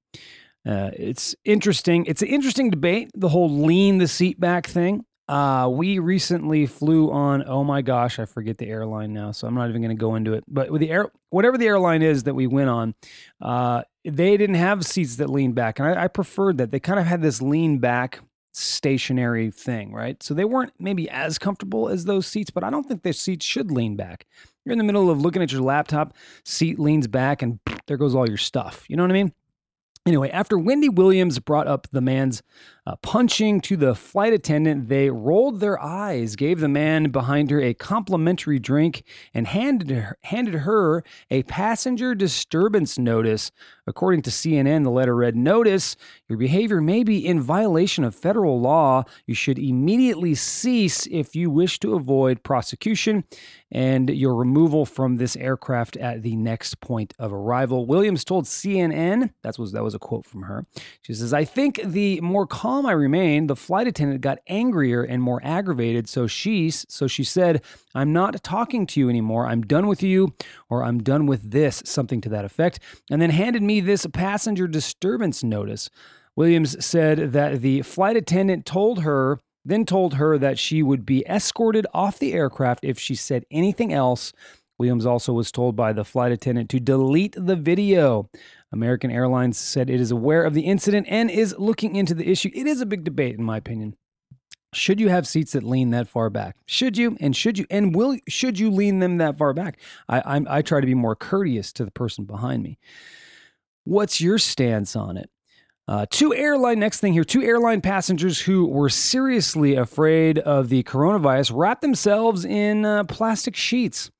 Uh, 0.65 0.91
it's 0.93 1.35
interesting 1.43 2.05
it's 2.05 2.21
an 2.21 2.29
interesting 2.29 2.69
debate 2.69 3.11
the 3.15 3.27
whole 3.27 3.49
lean 3.49 3.97
the 3.97 4.07
seat 4.07 4.39
back 4.39 4.65
thing 4.65 5.03
uh, 5.27 5.69
we 5.71 5.99
recently 5.99 6.65
flew 6.65 7.11
on. 7.11 7.43
Oh 7.47 7.63
my 7.63 7.81
gosh, 7.81 8.19
I 8.19 8.25
forget 8.25 8.57
the 8.57 8.67
airline 8.67 9.13
now, 9.13 9.31
so 9.31 9.47
I'm 9.47 9.55
not 9.55 9.69
even 9.69 9.81
going 9.81 9.95
to 9.95 9.99
go 9.99 10.15
into 10.15 10.33
it. 10.33 10.43
But 10.47 10.69
with 10.69 10.81
the 10.81 10.91
air, 10.91 11.09
whatever 11.29 11.57
the 11.57 11.67
airline 11.67 12.01
is 12.01 12.23
that 12.23 12.33
we 12.33 12.47
went 12.47 12.69
on, 12.69 12.95
uh, 13.41 13.83
they 14.03 14.35
didn't 14.35 14.55
have 14.55 14.85
seats 14.85 15.15
that 15.17 15.29
leaned 15.29 15.55
back, 15.55 15.79
and 15.79 15.87
I, 15.87 16.03
I 16.03 16.07
preferred 16.07 16.57
that. 16.57 16.71
They 16.71 16.79
kind 16.79 16.99
of 16.99 17.05
had 17.05 17.21
this 17.21 17.41
lean 17.41 17.79
back 17.79 18.19
stationary 18.51 19.49
thing, 19.49 19.93
right? 19.93 20.21
So 20.21 20.33
they 20.33 20.45
weren't 20.45 20.73
maybe 20.77 21.09
as 21.09 21.37
comfortable 21.37 21.89
as 21.89 22.05
those 22.05 22.27
seats, 22.27 22.51
but 22.51 22.63
I 22.63 22.69
don't 22.69 22.83
think 22.83 23.01
their 23.03 23.13
seats 23.13 23.45
should 23.45 23.71
lean 23.71 23.95
back. 23.95 24.25
You're 24.63 24.73
in 24.73 24.77
the 24.77 24.83
middle 24.83 25.09
of 25.09 25.21
looking 25.21 25.41
at 25.41 25.51
your 25.51 25.61
laptop, 25.61 26.13
seat 26.45 26.79
leans 26.79 27.07
back, 27.07 27.41
and 27.41 27.59
there 27.87 27.97
goes 27.97 28.13
all 28.13 28.27
your 28.27 28.37
stuff. 28.37 28.85
You 28.87 28.95
know 28.95 29.03
what 29.03 29.11
I 29.11 29.15
mean? 29.15 29.33
Anyway, 30.05 30.29
after 30.31 30.57
Wendi 30.57 30.93
Williams 30.93 31.39
brought 31.39 31.67
up 31.67 31.87
the 31.91 32.01
man's 32.01 32.43
uh, 32.85 32.95
punching 32.97 33.61
to 33.61 33.77
the 33.77 33.95
flight 33.95 34.33
attendant, 34.33 34.89
they 34.89 35.09
rolled 35.09 35.59
their 35.59 35.81
eyes, 35.81 36.35
gave 36.35 36.59
the 36.59 36.67
man 36.67 37.11
behind 37.11 37.49
her 37.49 37.61
a 37.61 37.73
complimentary 37.73 38.59
drink, 38.59 39.03
and 39.33 39.47
handed 39.47 39.89
her, 39.89 40.17
handed 40.23 40.53
her 40.55 41.03
a 41.29 41.43
passenger 41.43 42.13
disturbance 42.13 42.97
notice. 42.97 43.51
According 43.85 44.21
to 44.23 44.29
CNN, 44.29 44.83
the 44.83 44.89
letter 44.89 45.15
read 45.15 45.35
Notice, 45.35 45.95
your 46.29 46.37
behavior 46.37 46.79
may 46.79 47.03
be 47.03 47.25
in 47.25 47.41
violation 47.41 48.03
of 48.03 48.15
federal 48.15 48.59
law. 48.59 49.03
You 49.27 49.35
should 49.35 49.59
immediately 49.59 50.35
cease 50.35 51.05
if 51.07 51.35
you 51.35 51.49
wish 51.49 51.79
to 51.79 51.95
avoid 51.95 52.43
prosecution 52.43 53.25
and 53.71 54.09
your 54.09 54.35
removal 54.35 54.85
from 54.85 55.17
this 55.17 55.35
aircraft 55.35 55.97
at 55.97 56.21
the 56.21 56.35
next 56.35 56.79
point 56.79 57.13
of 57.19 57.33
arrival. 57.33 57.85
Williams 57.85 58.23
told 58.23 58.45
CNN, 58.45 59.31
that 59.41 59.57
was, 59.57 59.71
that 59.71 59.83
was 59.83 59.95
a 59.95 59.99
quote 59.99 60.25
from 60.25 60.43
her. 60.43 60.65
She 61.01 61.13
says, 61.13 61.33
I 61.33 61.43
think 61.43 61.81
the 61.83 62.21
more 62.21 62.45
calm 62.73 62.87
I 62.87 62.93
remained, 62.93 63.51
the 63.51 63.55
flight 63.55 63.85
attendant 63.85 64.21
got 64.21 64.39
angrier 64.47 65.03
and 65.03 65.21
more 65.21 65.39
aggravated. 65.43 66.09
So 66.09 66.25
she, 66.25 66.71
so 66.71 67.05
she 67.05 67.23
said, 67.23 67.61
I'm 67.93 68.11
not 68.11 68.41
talking 68.43 68.87
to 68.87 68.99
you 68.99 69.09
anymore. 69.09 69.45
I'm 69.45 69.61
done 69.61 69.85
with 69.85 70.01
you, 70.01 70.33
or 70.71 70.83
I'm 70.83 71.03
done 71.03 71.27
with 71.27 71.51
this, 71.51 71.83
something 71.85 72.19
to 72.21 72.29
that 72.29 72.45
effect, 72.45 72.79
and 73.11 73.21
then 73.21 73.29
handed 73.29 73.61
me 73.61 73.79
this 73.79 74.07
passenger 74.11 74.67
disturbance 74.67 75.43
notice. 75.43 75.91
Williams 76.35 76.83
said 76.83 77.33
that 77.33 77.61
the 77.61 77.83
flight 77.83 78.17
attendant 78.17 78.65
told 78.65 79.03
her, 79.03 79.39
then 79.63 79.85
told 79.85 80.15
her 80.15 80.39
that 80.39 80.57
she 80.57 80.81
would 80.81 81.05
be 81.05 81.23
escorted 81.27 81.85
off 81.93 82.17
the 82.17 82.33
aircraft 82.33 82.83
if 82.83 82.97
she 82.97 83.13
said 83.13 83.45
anything 83.51 83.93
else. 83.93 84.33
Williams 84.83 85.05
also 85.05 85.31
was 85.31 85.49
told 85.49 85.77
by 85.77 85.93
the 85.93 86.03
flight 86.03 86.33
attendant 86.33 86.69
to 86.71 86.77
delete 86.77 87.33
the 87.37 87.55
video. 87.55 88.29
American 88.73 89.09
Airlines 89.09 89.57
said 89.57 89.89
it 89.89 90.01
is 90.01 90.11
aware 90.11 90.43
of 90.43 90.53
the 90.53 90.63
incident 90.63 91.07
and 91.09 91.31
is 91.31 91.55
looking 91.57 91.95
into 91.95 92.13
the 92.13 92.29
issue. 92.29 92.51
It 92.53 92.67
is 92.67 92.81
a 92.81 92.85
big 92.85 93.05
debate, 93.05 93.37
in 93.37 93.45
my 93.45 93.55
opinion. 93.55 93.95
Should 94.73 94.99
you 94.99 95.07
have 95.07 95.25
seats 95.25 95.53
that 95.53 95.63
lean 95.63 95.91
that 95.91 96.09
far 96.09 96.29
back? 96.29 96.57
Should 96.65 96.97
you? 96.97 97.15
And 97.21 97.33
should 97.33 97.57
you? 97.57 97.65
And 97.69 97.95
will 97.95 98.17
should 98.27 98.59
you 98.59 98.69
lean 98.69 98.99
them 98.99 99.19
that 99.19 99.37
far 99.37 99.53
back? 99.53 99.79
I 100.09 100.21
I'm, 100.25 100.47
I 100.49 100.61
try 100.61 100.81
to 100.81 100.87
be 100.87 100.95
more 100.95 101.15
courteous 101.15 101.71
to 101.73 101.85
the 101.85 101.91
person 101.91 102.25
behind 102.25 102.61
me. 102.61 102.77
What's 103.85 104.19
your 104.19 104.37
stance 104.37 104.97
on 104.97 105.15
it? 105.15 105.29
Uh, 105.87 106.07
two 106.09 106.35
airline, 106.35 106.79
next 106.79 106.99
thing 106.99 107.13
here, 107.13 107.23
two 107.23 107.41
airline 107.41 107.79
passengers 107.79 108.41
who 108.41 108.67
were 108.67 108.89
seriously 108.89 109.75
afraid 109.75 110.39
of 110.39 110.67
the 110.67 110.83
coronavirus 110.83 111.53
wrapped 111.55 111.81
themselves 111.81 112.43
in 112.43 112.83
uh, 112.83 113.05
plastic 113.05 113.55
sheets. 113.55 114.11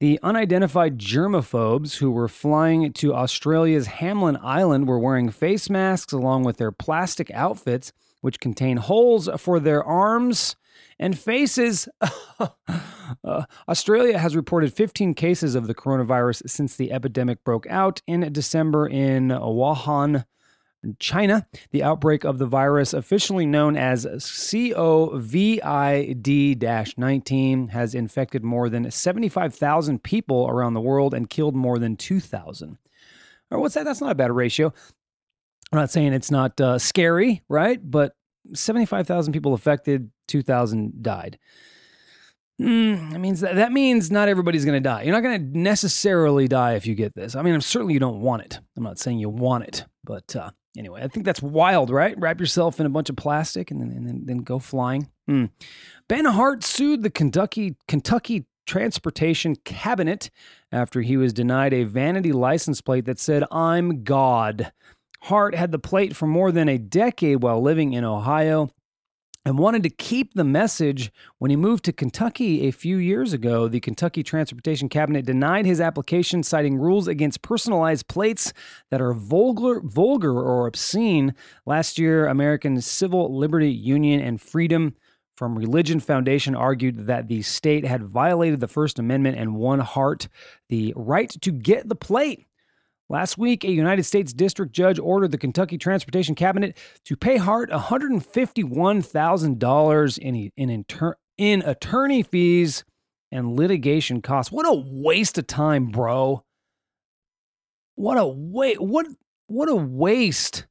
The 0.00 0.18
unidentified 0.22 0.98
germaphobes 0.98 1.98
who 1.98 2.10
were 2.10 2.28
flying 2.28 2.92
to 2.94 3.14
Australia's 3.14 3.86
Hamilton 3.86 4.40
Island 4.42 4.88
were 4.88 4.98
wearing 4.98 5.30
face 5.30 5.70
masks 5.70 6.12
along 6.12 6.44
with 6.44 6.56
their 6.56 6.72
plastic 6.72 7.30
outfits, 7.30 7.92
which 8.20 8.40
contain 8.40 8.78
holes 8.78 9.28
for 9.38 9.60
their 9.60 9.84
arms 9.84 10.56
and 10.98 11.16
faces. 11.16 11.88
uh, 12.40 13.44
Australia 13.68 14.18
has 14.18 14.34
reported 14.34 14.72
15 14.72 15.14
cases 15.14 15.54
of 15.54 15.68
the 15.68 15.74
coronavirus 15.74 16.48
since 16.48 16.74
the 16.74 16.90
epidemic 16.90 17.44
broke 17.44 17.66
out 17.68 18.02
in 18.06 18.32
December 18.32 18.88
in 18.88 19.28
Wuhan, 19.28 20.24
China, 20.98 21.46
the 21.70 21.82
outbreak 21.82 22.24
of 22.24 22.38
the 22.38 22.46
virus, 22.46 22.92
officially 22.92 23.46
known 23.46 23.76
as 23.76 24.06
COVID 24.06 25.38
19, 26.98 27.68
has 27.68 27.94
infected 27.94 28.44
more 28.44 28.68
than 28.68 28.90
75,000 28.90 30.02
people 30.02 30.48
around 30.48 30.74
the 30.74 30.80
world 30.80 31.14
and 31.14 31.30
killed 31.30 31.54
more 31.54 31.78
than 31.78 31.96
2,000. 31.96 32.78
Or 33.50 33.60
what's 33.60 33.74
that? 33.74 33.84
That's 33.84 34.00
not 34.00 34.12
a 34.12 34.16
bad 34.16 34.32
ratio. 34.32 34.72
I'm 35.72 35.78
not 35.78 35.90
saying 35.90 36.12
it's 36.12 36.30
not 36.30 36.60
uh, 36.60 36.78
scary, 36.78 37.42
right? 37.48 37.78
But 37.82 38.14
75,000 38.52 39.32
people 39.32 39.54
affected, 39.54 40.10
2,000 40.28 41.02
died. 41.02 41.38
Mm, 42.60 43.10
that 43.10 43.18
means 43.18 43.40
that, 43.40 43.56
that 43.56 43.72
means 43.72 44.10
not 44.10 44.28
everybody's 44.28 44.64
going 44.64 44.80
to 44.80 44.88
die. 44.88 45.02
You're 45.02 45.14
not 45.14 45.24
going 45.24 45.52
to 45.52 45.58
necessarily 45.58 46.46
die 46.46 46.74
if 46.74 46.86
you 46.86 46.94
get 46.94 47.14
this. 47.14 47.34
I 47.34 47.42
mean, 47.42 47.60
certainly 47.60 47.94
you 47.94 48.00
don't 48.00 48.20
want 48.20 48.42
it. 48.42 48.60
I'm 48.76 48.84
not 48.84 48.98
saying 48.98 49.18
you 49.18 49.28
want 49.28 49.64
it, 49.64 49.84
but 50.04 50.36
uh, 50.36 50.50
anyway, 50.76 51.02
I 51.02 51.08
think 51.08 51.24
that's 51.24 51.42
wild, 51.42 51.90
right? 51.90 52.18
Wrap 52.18 52.40
yourself 52.40 52.80
in 52.80 52.86
a 52.86 52.90
bunch 52.90 53.10
of 53.10 53.16
plastic 53.16 53.70
and 53.70 53.80
then 53.80 53.90
and 53.90 54.06
then, 54.06 54.22
then 54.24 54.38
go 54.38 54.58
flying. 54.58 55.10
Mm. 55.28 55.50
Ben 56.08 56.24
Hart 56.24 56.64
sued 56.64 57.02
the 57.02 57.10
Kentucky 57.10 57.76
Kentucky 57.88 58.46
Transportation 58.66 59.56
Cabinet 59.56 60.30
after 60.72 61.02
he 61.02 61.16
was 61.16 61.32
denied 61.32 61.72
a 61.72 61.84
vanity 61.84 62.32
license 62.32 62.80
plate 62.80 63.04
that 63.06 63.18
said 63.18 63.44
"I'm 63.50 64.02
God." 64.04 64.72
Hart 65.22 65.54
had 65.54 65.72
the 65.72 65.78
plate 65.78 66.14
for 66.14 66.26
more 66.26 66.52
than 66.52 66.68
a 66.68 66.76
decade 66.76 67.42
while 67.42 67.62
living 67.62 67.94
in 67.94 68.04
Ohio 68.04 68.68
and 69.44 69.58
wanted 69.58 69.82
to 69.82 69.90
keep 69.90 70.34
the 70.34 70.44
message 70.44 71.12
when 71.38 71.50
he 71.50 71.56
moved 71.56 71.84
to 71.84 71.92
Kentucky 71.92 72.66
a 72.66 72.70
few 72.70 72.96
years 72.96 73.32
ago. 73.32 73.68
The 73.68 73.80
Kentucky 73.80 74.22
Transportation 74.22 74.88
Cabinet 74.88 75.26
denied 75.26 75.66
his 75.66 75.80
application, 75.80 76.42
citing 76.42 76.78
rules 76.78 77.06
against 77.06 77.42
personalized 77.42 78.08
plates 78.08 78.52
that 78.90 79.02
are 79.02 79.12
vulgar, 79.12 79.80
vulgar 79.80 80.40
or 80.40 80.66
obscene. 80.66 81.34
Last 81.66 81.98
year, 81.98 82.26
American 82.26 82.80
Civil 82.80 83.36
Liberty 83.36 83.70
Union 83.70 84.20
and 84.20 84.40
Freedom 84.40 84.94
from 85.36 85.58
Religion 85.58 86.00
Foundation 86.00 86.54
argued 86.54 87.06
that 87.06 87.28
the 87.28 87.42
state 87.42 87.84
had 87.84 88.04
violated 88.04 88.60
the 88.60 88.68
First 88.68 88.98
Amendment 88.98 89.36
and 89.36 89.56
won 89.56 89.80
Hart 89.80 90.28
the 90.68 90.92
right 90.96 91.30
to 91.42 91.50
get 91.50 91.88
the 91.88 91.96
plate. 91.96 92.46
Last 93.10 93.36
week, 93.36 93.64
a 93.64 93.70
United 93.70 94.04
States 94.04 94.32
District 94.32 94.72
Judge 94.72 94.98
ordered 94.98 95.30
the 95.30 95.38
Kentucky 95.38 95.76
Transportation 95.76 96.34
Cabinet 96.34 96.78
to 97.04 97.16
pay 97.16 97.36
Hart 97.36 97.70
$151,000 97.70 100.18
in, 100.18 100.50
in, 100.56 100.70
inter- 100.70 101.16
in 101.36 101.60
attorney 101.62 102.22
fees 102.22 102.84
and 103.30 103.56
litigation 103.56 104.22
costs. 104.22 104.50
What 104.50 104.66
a 104.66 104.72
waste 104.72 105.36
of 105.36 105.46
time, 105.46 105.86
bro. 105.86 106.42
What 107.96 108.18
a 108.18 108.26
wait 108.26 108.80
what 108.80 109.06
what 109.46 109.68
a 109.68 109.76
waste. 109.76 110.66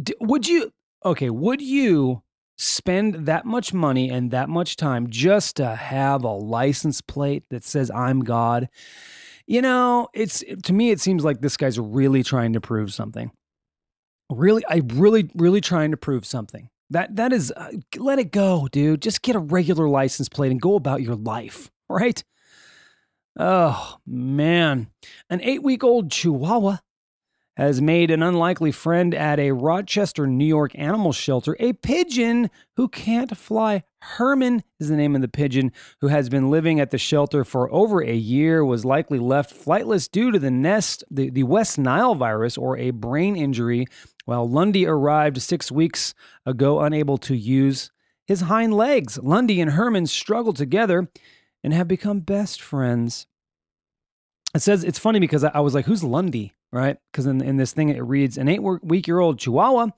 D- 0.00 0.14
would 0.20 0.46
you 0.46 0.72
okay, 1.04 1.30
would 1.30 1.60
you 1.60 2.22
spend 2.56 3.26
that 3.26 3.44
much 3.44 3.72
money 3.72 4.10
and 4.10 4.30
that 4.30 4.48
much 4.48 4.76
time 4.76 5.08
just 5.08 5.56
to 5.56 5.74
have 5.74 6.24
a 6.24 6.32
license 6.32 7.00
plate 7.00 7.44
that 7.50 7.64
says 7.64 7.90
I'm 7.90 8.20
God? 8.20 8.68
You 9.46 9.62
know, 9.62 10.08
it's 10.14 10.44
to 10.64 10.72
me 10.72 10.90
it 10.90 11.00
seems 11.00 11.24
like 11.24 11.40
this 11.40 11.56
guy's 11.56 11.78
really 11.78 12.22
trying 12.22 12.52
to 12.52 12.60
prove 12.60 12.92
something. 12.92 13.30
Really, 14.30 14.64
I 14.68 14.82
really, 14.86 15.30
really 15.34 15.60
trying 15.60 15.90
to 15.90 15.96
prove 15.96 16.24
something. 16.24 16.68
That 16.90 17.16
that 17.16 17.32
is, 17.32 17.52
uh, 17.56 17.70
let 17.96 18.18
it 18.18 18.32
go, 18.32 18.68
dude. 18.70 19.02
Just 19.02 19.22
get 19.22 19.36
a 19.36 19.40
regular 19.40 19.88
license 19.88 20.28
plate 20.28 20.50
and 20.50 20.60
go 20.60 20.74
about 20.74 21.02
your 21.02 21.16
life, 21.16 21.70
right? 21.88 22.22
Oh 23.38 23.96
man, 24.06 24.88
an 25.28 25.40
eight-week-old 25.42 26.10
Chihuahua 26.10 26.78
has 27.60 27.82
made 27.82 28.10
an 28.10 28.22
unlikely 28.22 28.72
friend 28.72 29.14
at 29.14 29.38
a 29.38 29.50
Rochester, 29.50 30.26
New 30.26 30.46
York 30.46 30.72
animal 30.76 31.12
shelter, 31.12 31.54
a 31.60 31.74
pigeon 31.74 32.48
who 32.76 32.88
can't 32.88 33.36
fly. 33.36 33.82
Herman 34.00 34.64
is 34.78 34.88
the 34.88 34.96
name 34.96 35.14
of 35.14 35.20
the 35.20 35.28
pigeon 35.28 35.70
who 36.00 36.08
has 36.08 36.30
been 36.30 36.50
living 36.50 36.80
at 36.80 36.90
the 36.90 36.96
shelter 36.96 37.44
for 37.44 37.70
over 37.70 38.02
a 38.02 38.14
year, 38.14 38.64
was 38.64 38.86
likely 38.86 39.18
left 39.18 39.52
flightless 39.54 40.10
due 40.10 40.30
to 40.30 40.38
the 40.38 40.50
nest, 40.50 41.04
the, 41.10 41.28
the 41.28 41.42
West 41.42 41.78
Nile 41.78 42.14
virus 42.14 42.56
or 42.56 42.78
a 42.78 42.92
brain 42.92 43.36
injury, 43.36 43.86
while 44.24 44.48
Lundy 44.48 44.86
arrived 44.86 45.42
six 45.42 45.70
weeks 45.70 46.14
ago 46.46 46.80
unable 46.80 47.18
to 47.18 47.36
use 47.36 47.90
his 48.26 48.40
hind 48.40 48.72
legs. 48.72 49.18
Lundy 49.22 49.60
and 49.60 49.72
Herman 49.72 50.06
struggle 50.06 50.54
together 50.54 51.10
and 51.62 51.74
have 51.74 51.88
become 51.88 52.20
best 52.20 52.62
friends. 52.62 53.26
It 54.54 54.62
says 54.62 54.82
it's 54.82 54.98
funny 54.98 55.18
because 55.20 55.44
I, 55.44 55.50
I 55.52 55.60
was 55.60 55.74
like, 55.74 55.84
who's 55.84 56.02
Lundy? 56.02 56.54
Right? 56.72 56.96
Because 57.10 57.26
in, 57.26 57.42
in 57.42 57.56
this 57.56 57.72
thing 57.72 57.88
it 57.88 58.00
reads 58.00 58.38
an 58.38 58.48
eight 58.48 58.62
week 58.62 59.08
year 59.08 59.18
old 59.18 59.38
Chihuahua. 59.38 59.88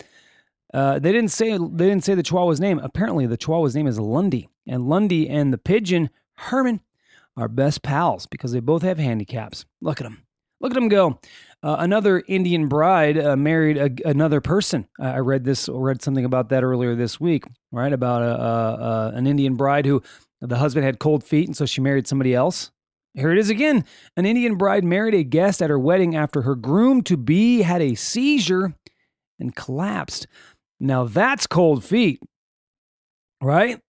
Uh, 0.73 0.99
they 0.99 1.13
didn't 1.13 1.31
say 1.31 1.51
they 1.51 1.87
didn't 1.87 2.03
say 2.03 2.15
the 2.15 2.23
Chihuahua's 2.23 2.61
name. 2.61 2.79
Apparently, 2.79 3.27
the 3.27 3.37
Chihuahua's 3.37 3.77
name 3.77 3.87
is 3.87 4.01
Lundy, 4.01 4.49
and 4.67 4.89
Lundy 4.89 5.29
and 5.29 5.53
the 5.53 5.59
pigeon 5.59 6.09
Herman 6.37 6.81
are 7.37 7.49
best 7.49 7.83
pals 7.83 8.27
because 8.27 8.53
they 8.53 8.61
both 8.61 8.83
have 8.83 8.99
handicaps. 8.99 9.67
Look 9.83 10.01
at 10.01 10.05
them. 10.05 10.25
Look 10.61 10.73
at 10.73 10.75
them 10.75 10.89
go. 10.89 11.19
Uh, 11.63 11.77
another 11.79 12.23
Indian 12.27 12.69
bride 12.69 13.19
uh, 13.19 13.37
married 13.37 13.77
a, 13.77 14.09
another 14.09 14.41
person. 14.41 14.89
I 14.99 15.19
read 15.19 15.45
this, 15.45 15.69
read 15.69 16.03
something 16.03 16.25
about 16.25 16.49
that 16.51 16.65
earlier 16.65 16.95
this 16.95 17.21
week, 17.21 17.45
right? 17.71 17.93
About 17.93 18.23
a, 18.23 18.41
a, 18.41 18.75
a, 19.13 19.13
an 19.17 19.27
Indian 19.27 19.55
bride 19.55 19.87
who 19.87 20.03
the 20.41 20.57
husband 20.57 20.85
had 20.85 20.99
cold 20.99 21.23
feet, 21.25 21.49
and 21.49 21.57
so 21.57 21.67
she 21.67 21.81
married 21.81 22.07
somebody 22.07 22.35
else. 22.35 22.71
Here 23.15 23.31
it 23.31 23.39
is 23.39 23.51
again. 23.51 23.85
An 24.17 24.25
Indian 24.25 24.57
bride 24.57 24.85
married 24.85 25.15
a 25.15 25.25
guest 25.25 25.61
at 25.61 25.71
her 25.71 25.79
wedding 25.79 26.17
after 26.17 26.43
her 26.43 26.55
groom 26.55 27.03
to 27.03 27.17
be 27.17 27.63
had 27.63 27.83
a 27.83 27.95
seizure 27.95 28.75
and 29.39 29.55
collapsed. 29.55 30.27
Now 30.81 31.05
that's 31.05 31.47
cold 31.47 31.85
feet, 31.85 32.21
right? 33.43 33.81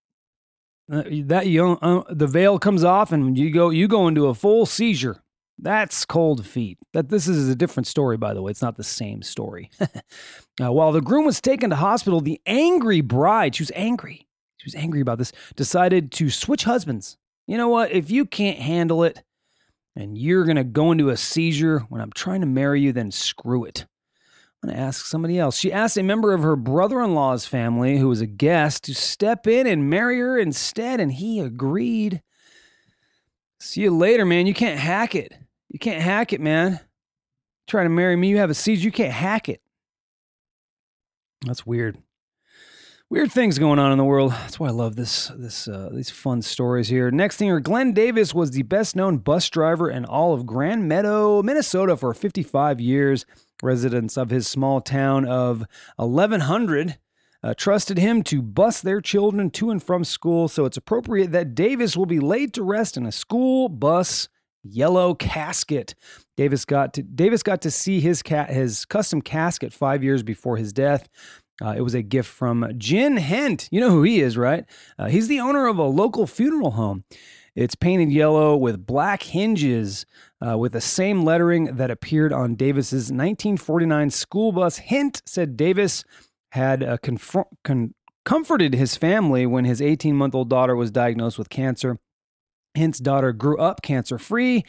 Uh, 0.91 1.03
that 1.25 1.47
you 1.47 1.77
uh, 1.81 2.03
the 2.09 2.27
veil 2.27 2.59
comes 2.59 2.83
off 2.83 3.13
and 3.13 3.37
you 3.37 3.51
go 3.51 3.69
you 3.69 3.87
go 3.87 4.07
into 4.07 4.27
a 4.27 4.33
full 4.33 4.65
seizure. 4.65 5.23
That's 5.57 6.03
cold 6.03 6.45
feet. 6.45 6.77
That 6.93 7.09
this 7.09 7.27
is 7.27 7.47
a 7.47 7.55
different 7.55 7.87
story, 7.87 8.17
by 8.17 8.33
the 8.33 8.41
way. 8.41 8.51
It's 8.51 8.61
not 8.61 8.75
the 8.75 8.83
same 8.83 9.21
story. 9.21 9.69
uh, 9.79 10.71
while 10.71 10.91
the 10.91 10.99
groom 11.01 11.25
was 11.25 11.39
taken 11.39 11.69
to 11.69 11.75
hospital, 11.77 12.19
the 12.19 12.41
angry 12.45 13.01
bride, 13.01 13.55
she 13.55 13.63
was 13.63 13.71
angry. 13.75 14.27
She 14.57 14.67
was 14.67 14.75
angry 14.75 14.99
about 14.99 15.19
this. 15.19 15.31
Decided 15.55 16.11
to 16.13 16.29
switch 16.29 16.65
husbands. 16.65 17.17
You 17.47 17.57
know 17.57 17.69
what? 17.69 17.91
If 17.91 18.09
you 18.09 18.25
can't 18.25 18.59
handle 18.59 19.03
it, 19.03 19.21
and 19.95 20.17
you're 20.17 20.45
gonna 20.45 20.63
go 20.63 20.91
into 20.91 21.09
a 21.09 21.17
seizure 21.17 21.79
when 21.89 22.01
I'm 22.01 22.11
trying 22.11 22.41
to 22.41 22.47
marry 22.47 22.81
you, 22.81 22.91
then 22.93 23.11
screw 23.11 23.63
it. 23.65 23.85
I'm 24.63 24.69
going 24.69 24.77
to 24.77 24.81
ask 24.81 25.05
somebody 25.05 25.37
else. 25.37 25.57
She 25.57 25.73
asked 25.73 25.97
a 25.97 26.03
member 26.03 26.33
of 26.33 26.41
her 26.41 26.55
brother 26.55 27.01
in 27.01 27.13
law's 27.13 27.45
family, 27.45 27.97
who 27.97 28.07
was 28.07 28.21
a 28.21 28.25
guest, 28.25 28.85
to 28.85 28.95
step 28.95 29.45
in 29.45 29.67
and 29.67 29.89
marry 29.89 30.19
her 30.19 30.39
instead, 30.39 31.01
and 31.01 31.11
he 31.11 31.41
agreed. 31.41 32.21
See 33.59 33.81
you 33.81 33.91
later, 33.91 34.23
man. 34.23 34.47
You 34.47 34.53
can't 34.53 34.79
hack 34.79 35.15
it. 35.15 35.33
You 35.67 35.79
can't 35.79 36.01
hack 36.01 36.31
it, 36.31 36.39
man. 36.39 36.79
Try 37.67 37.83
to 37.83 37.89
marry 37.89 38.15
me, 38.15 38.29
you 38.29 38.37
have 38.37 38.49
a 38.49 38.53
seizure, 38.53 38.85
you 38.85 38.91
can't 38.91 39.13
hack 39.13 39.49
it. 39.49 39.61
That's 41.45 41.65
weird. 41.65 41.97
Weird 43.13 43.31
things 43.31 43.59
going 43.59 43.77
on 43.77 43.91
in 43.91 43.99
the 43.99 44.03
world. 44.03 44.31
That's 44.31 44.59
why 44.59 44.69
I 44.69 44.71
love 44.71 44.95
this, 44.95 45.27
this, 45.37 45.67
uh, 45.67 45.91
these 45.93 46.09
fun 46.09 46.41
stories 46.41 46.87
here. 46.87 47.11
Next 47.11 47.37
thing 47.37 47.47
here, 47.47 47.59
Glenn 47.59 47.93
Davis 47.93 48.33
was 48.33 48.49
the 48.49 48.63
best-known 48.63 49.19
bus 49.19 49.51
driver 49.51 49.87
in 49.87 50.03
all 50.03 50.33
of 50.33 50.47
Grand 50.47 50.87
Meadow, 50.87 51.43
Minnesota, 51.43 51.95
for 51.95 52.11
55 52.15 52.81
years. 52.81 53.27
Residents 53.61 54.17
of 54.17 54.31
his 54.31 54.47
small 54.47 54.81
town 54.81 55.25
of 55.25 55.63
1100 55.97 56.97
uh, 57.43 57.53
trusted 57.53 57.99
him 57.99 58.23
to 58.23 58.41
bus 58.41 58.81
their 58.81 58.99
children 58.99 59.51
to 59.51 59.69
and 59.69 59.83
from 59.83 60.03
school, 60.03 60.47
so 60.47 60.65
it's 60.65 60.77
appropriate 60.77 61.31
that 61.33 61.53
Davis 61.53 61.95
will 61.95 62.07
be 62.07 62.19
laid 62.19 62.51
to 62.55 62.63
rest 62.63 62.97
in 62.97 63.05
a 63.05 63.11
school 63.11 63.69
bus 63.69 64.27
yellow 64.63 65.13
casket. 65.13 65.93
Davis 66.35 66.65
got 66.65 66.93
to 66.93 67.03
Davis 67.03 67.43
got 67.43 67.61
to 67.61 67.69
see 67.69 67.99
his 67.99 68.23
cat 68.23 68.49
his 68.49 68.85
custom 68.85 69.21
casket 69.21 69.73
five 69.73 70.03
years 70.03 70.23
before 70.23 70.57
his 70.57 70.73
death. 70.73 71.07
Uh, 71.61 71.75
it 71.77 71.81
was 71.81 71.93
a 71.93 72.01
gift 72.01 72.29
from 72.29 72.71
Jim 72.77 73.17
Hindt. 73.17 73.69
You 73.71 73.79
know 73.79 73.91
who 73.91 74.03
he 74.03 74.21
is, 74.21 74.37
right? 74.37 74.65
Uh, 74.97 75.07
he's 75.07 75.27
the 75.27 75.39
owner 75.39 75.67
of 75.67 75.77
a 75.77 75.83
local 75.83 76.25
funeral 76.25 76.71
home. 76.71 77.03
It's 77.55 77.75
painted 77.75 78.11
yellow 78.11 78.57
with 78.57 78.85
black 78.85 79.23
hinges 79.23 80.07
uh, 80.45 80.57
with 80.57 80.71
the 80.71 80.81
same 80.81 81.23
lettering 81.23 81.75
that 81.75 81.91
appeared 81.91 82.33
on 82.33 82.55
Davis's 82.55 83.11
1949 83.11 84.09
school 84.09 84.51
bus. 84.51 84.77
Hindt 84.77 85.21
said 85.25 85.55
Davis 85.55 86.03
had 86.51 86.83
uh, 86.83 86.97
conf- 86.97 87.47
con- 87.63 87.93
comforted 88.25 88.73
his 88.73 88.95
family 88.95 89.45
when 89.45 89.65
his 89.65 89.81
18 89.81 90.15
month 90.15 90.33
old 90.33 90.49
daughter 90.49 90.75
was 90.75 90.89
diagnosed 90.89 91.37
with 91.37 91.49
cancer. 91.49 91.99
Hindt's 92.73 92.99
daughter 92.99 93.33
grew 93.33 93.57
up 93.59 93.83
cancer 93.83 94.17
free, 94.17 94.63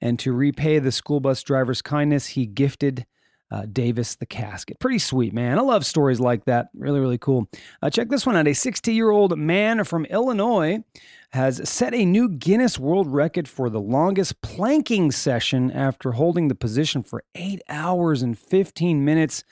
and 0.00 0.18
to 0.18 0.32
repay 0.32 0.78
the 0.78 0.92
school 0.92 1.20
bus 1.20 1.42
driver's 1.42 1.82
kindness, 1.82 2.28
he 2.28 2.46
gifted 2.46 3.04
uh, 3.50 3.66
Davis 3.70 4.14
the 4.16 4.26
casket. 4.26 4.78
Pretty 4.78 4.98
sweet, 4.98 5.32
man. 5.32 5.58
I 5.58 5.62
love 5.62 5.84
stories 5.84 6.20
like 6.20 6.44
that. 6.44 6.68
Really, 6.74 7.00
really 7.00 7.18
cool. 7.18 7.48
Uh, 7.82 7.90
check 7.90 8.08
this 8.08 8.24
one 8.24 8.36
out. 8.36 8.46
A 8.46 8.54
60 8.54 8.92
year 8.92 9.10
old 9.10 9.36
man 9.38 9.84
from 9.84 10.04
Illinois 10.06 10.84
has 11.30 11.68
set 11.68 11.94
a 11.94 12.04
new 12.04 12.28
Guinness 12.28 12.78
World 12.78 13.06
Record 13.06 13.48
for 13.48 13.70
the 13.70 13.80
longest 13.80 14.40
planking 14.42 15.10
session 15.10 15.70
after 15.70 16.12
holding 16.12 16.48
the 16.48 16.54
position 16.54 17.02
for 17.02 17.24
eight 17.34 17.62
hours 17.68 18.22
and 18.22 18.38
15 18.38 19.04
minutes 19.04 19.44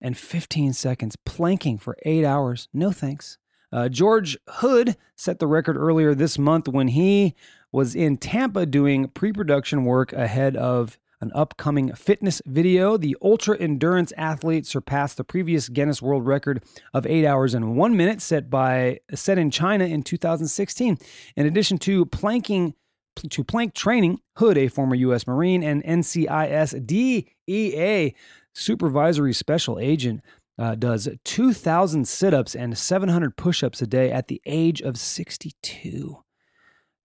and 0.00 0.16
15 0.16 0.72
seconds. 0.72 1.16
Planking 1.16 1.78
for 1.78 1.96
eight 2.04 2.24
hours. 2.24 2.68
No 2.72 2.92
thanks. 2.92 3.38
Uh, 3.72 3.88
George 3.88 4.38
Hood 4.48 4.96
set 5.16 5.38
the 5.38 5.46
record 5.46 5.76
earlier 5.76 6.14
this 6.14 6.38
month 6.38 6.68
when 6.68 6.88
he 6.88 7.34
was 7.72 7.94
in 7.94 8.16
Tampa 8.16 8.64
doing 8.64 9.08
pre 9.08 9.32
production 9.32 9.84
work 9.84 10.12
ahead 10.12 10.56
of 10.56 10.98
an 11.26 11.32
upcoming 11.34 11.92
fitness 11.94 12.40
video. 12.46 12.96
The 12.96 13.16
ultra 13.20 13.58
endurance 13.58 14.12
athlete 14.16 14.64
surpassed 14.64 15.16
the 15.16 15.24
previous 15.24 15.68
Guinness 15.68 16.00
World 16.00 16.24
Record 16.24 16.62
of 16.94 17.04
eight 17.04 17.26
hours 17.26 17.52
and 17.52 17.76
one 17.76 17.96
minute 17.96 18.22
set 18.22 18.48
by 18.48 19.00
set 19.12 19.36
in 19.36 19.50
China 19.50 19.84
in 19.84 20.04
2016. 20.04 20.98
In 21.34 21.46
addition 21.46 21.78
to 21.78 22.06
planking 22.06 22.74
to 23.16 23.42
plank 23.42 23.74
training, 23.74 24.20
Hood, 24.36 24.56
a 24.56 24.68
former 24.68 24.94
U.S. 24.94 25.26
Marine 25.26 25.62
and 25.64 25.82
NCIS 25.82 26.86
DEA 26.86 28.14
supervisory 28.54 29.32
special 29.32 29.78
agent, 29.80 30.22
uh, 30.58 30.74
does 30.74 31.08
2,000 31.24 32.06
sit 32.06 32.32
ups 32.32 32.54
and 32.54 32.78
700 32.78 33.36
push 33.36 33.64
ups 33.64 33.82
a 33.82 33.86
day 33.86 34.12
at 34.12 34.28
the 34.28 34.40
age 34.46 34.80
of 34.80 34.96
62. 34.96 36.22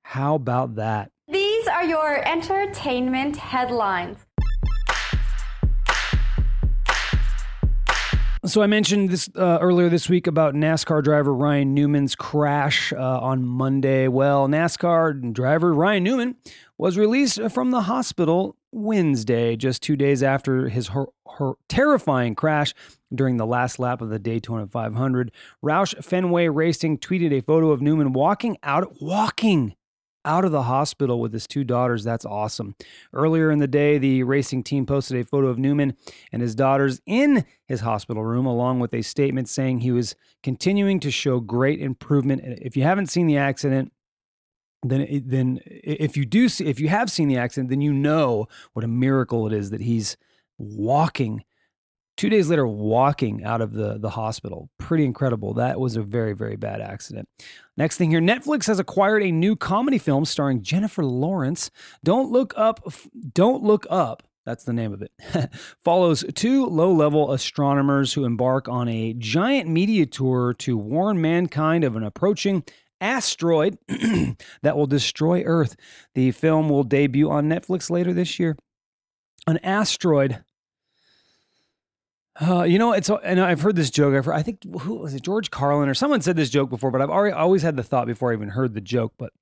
How 0.04 0.36
about 0.36 0.76
that? 0.76 1.12
Are 1.82 1.86
your 1.86 2.28
entertainment 2.28 3.36
headlines. 3.36 4.20
So 8.46 8.62
I 8.62 8.68
mentioned 8.68 9.10
this 9.10 9.28
uh, 9.36 9.58
earlier 9.60 9.90
this 9.90 10.08
week 10.08 10.28
about 10.28 10.54
NASCAR 10.54 11.04
driver 11.04 11.34
Ryan 11.34 11.74
Newman's 11.74 12.14
crash 12.14 12.94
uh, 12.94 13.00
on 13.00 13.44
Monday. 13.44 14.08
Well, 14.08 14.48
NASCAR 14.48 15.34
driver 15.34 15.74
Ryan 15.74 16.04
Newman 16.04 16.36
was 16.78 17.00
released 17.00 17.42
from 17.50 17.72
the 17.72 17.82
hospital 17.82 18.56
Wednesday, 18.72 19.56
just 19.56 19.82
two 19.82 19.96
days 19.96 20.22
after 20.22 20.70
his 20.70 20.90
her, 20.90 21.08
her 21.40 21.54
terrifying 21.68 22.36
crash 22.36 22.76
during 23.12 23.38
the 23.38 23.48
last 23.48 23.80
lap 23.80 24.02
of 24.02 24.10
the 24.10 24.20
Daytona 24.20 24.68
500. 24.68 25.32
Roush 25.64 25.96
Fenway 26.04 26.48
Racing 26.48 27.00
tweeted 27.00 27.32
a 27.32 27.42
photo 27.42 27.72
of 27.72 27.82
Newman 27.82 28.14
walking 28.14 28.56
out, 28.62 29.02
walking 29.02 29.74
out 30.26 30.46
of 30.46 30.52
the 30.52 30.64
hospital 30.64 31.20
with 31.20 31.34
his 31.34 31.48
two 31.48 31.64
daughters. 31.64 32.04
That's 32.04 32.26
awesome. 32.26 32.76
Earlier 33.14 33.52
in 33.52 33.60
the 33.60 33.68
day, 33.68 33.98
the 33.98 34.24
racing 34.24 34.64
team 34.64 34.86
posted 34.86 35.18
a 35.18 35.26
photo 35.26 35.48
of 35.48 35.58
Newman 35.58 35.96
and 36.32 36.42
his 36.42 36.56
daughters 36.56 37.02
in 37.06 37.46
his 37.68 37.82
hospital 37.82 38.24
room, 38.24 38.46
along 38.46 38.80
with 38.80 38.94
a 38.94 39.02
statement 39.02 39.50
saying 39.50 39.80
he 39.80 39.92
was 39.92 40.16
continuing 40.44 41.00
to 41.00 41.12
show 41.12 41.40
great 41.40 41.82
improvement. 41.82 42.42
If 42.62 42.78
you 42.78 42.84
haven't 42.84 43.08
seen 43.08 43.28
the 43.28 43.38
accident, 43.38 43.92
then 44.84 45.08
then 45.26 45.60
if 45.66 46.18
you 46.18 46.26
do 46.26 46.50
see, 46.50 46.66
if 46.66 46.80
you 46.80 46.90
have 46.90 47.12
seen 47.12 47.28
the 47.28 47.38
accident, 47.38 47.70
then 47.70 47.82
you 47.82 47.94
know 47.94 48.48
what 48.74 48.84
a 48.84 48.88
miracle 48.88 49.46
it 49.48 49.54
is 49.54 49.70
that 49.70 49.82
he's 49.82 50.18
walking 50.58 51.44
two 52.22 52.30
days 52.30 52.52
later 52.52 52.68
walking 52.68 53.44
out 53.44 53.62
of 53.62 53.74
the, 53.74 53.98
the 53.98 54.12
hospital. 54.12 54.70
Pretty 54.78 55.06
incredible. 55.06 55.56
That 55.56 55.80
was 55.80 55.96
a 55.96 56.04
very 56.04 56.34
very 56.34 56.56
bad 56.56 56.80
accident. 56.80 57.28
Next 57.78 57.98
thing 57.98 58.12
here 58.12 58.22
netflix 58.22 58.68
has 58.68 58.78
acquired 58.78 59.24
a 59.24 59.32
new 59.32 59.56
comedy 59.56 59.98
film 59.98 60.26
starring 60.26 60.62
jennifer 60.62 61.04
lawrence. 61.04 61.72
Don't 62.04 62.32
look 62.32 62.54
up 62.56 62.88
don't 63.34 63.64
look 63.64 63.88
up 63.90 64.22
that's 64.46 64.66
the 64.66 64.74
name 64.74 64.94
of 64.94 65.02
it 65.02 65.12
follows 65.84 66.24
two 66.36 66.68
low-level 66.68 67.32
astronomers 67.32 68.14
who 68.14 68.24
embark 68.24 68.68
on 68.68 68.88
a 68.88 69.14
giant 69.14 69.68
media 69.68 70.06
tour 70.06 70.54
to 70.60 70.78
warn 70.78 71.20
mankind 71.22 71.84
of 71.84 71.96
an 71.96 72.04
approaching 72.04 72.64
asteroid 73.00 73.80
that 74.62 74.78
will 74.78 74.86
destroy 74.86 75.42
earth. 75.42 75.76
The 76.14 76.30
film 76.32 76.70
will 76.70 76.84
debut 76.84 77.32
on 77.32 77.50
netflix 77.50 77.90
later 77.90 78.14
this 78.14 78.40
year. 78.40 78.58
An 79.48 79.58
asteroid 79.64 80.44
uh, 82.40 82.64
you 82.64 82.80
know, 82.80 82.94
it's 82.94 83.10
and 83.10 83.40
I've 83.40 83.62
heard 83.62 83.76
this 83.76 83.90
joke. 83.90 84.16
I've 84.16 84.26
heard, 84.26 84.36
I 84.36 84.42
think 84.42 84.64
who 84.82 84.96
was 84.96 85.14
it, 85.14 85.22
George 85.22 85.52
Carlin 85.52 85.90
or 85.90 85.94
someone 85.94 86.22
said 86.22 86.38
this 86.38 86.50
joke 86.50 86.70
before, 86.70 86.92
but 86.92 87.02
I've 87.02 87.10
already 87.10 87.34
always 87.34 87.62
had 87.62 87.76
the 87.76 87.84
thought 87.84 88.08
before 88.08 88.32
I 88.32 88.36
even 88.36 88.50
heard 88.50 88.74
the 88.74 88.82
joke. 88.82 89.14
But 89.18 89.34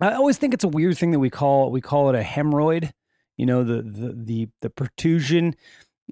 I 0.00 0.12
always 0.12 0.38
think 0.38 0.54
it's 0.54 0.64
a 0.64 0.68
weird 0.68 0.96
thing 0.96 1.10
that 1.10 1.18
we 1.18 1.30
call 1.30 1.70
we 1.72 1.80
call 1.80 2.08
it 2.08 2.14
a 2.14 2.22
hemorrhoid. 2.22 2.92
You 3.36 3.46
know, 3.46 3.64
the 3.64 3.82
the 3.82 4.14
the, 4.14 4.48
the 4.62 4.70
protrusion 4.70 5.56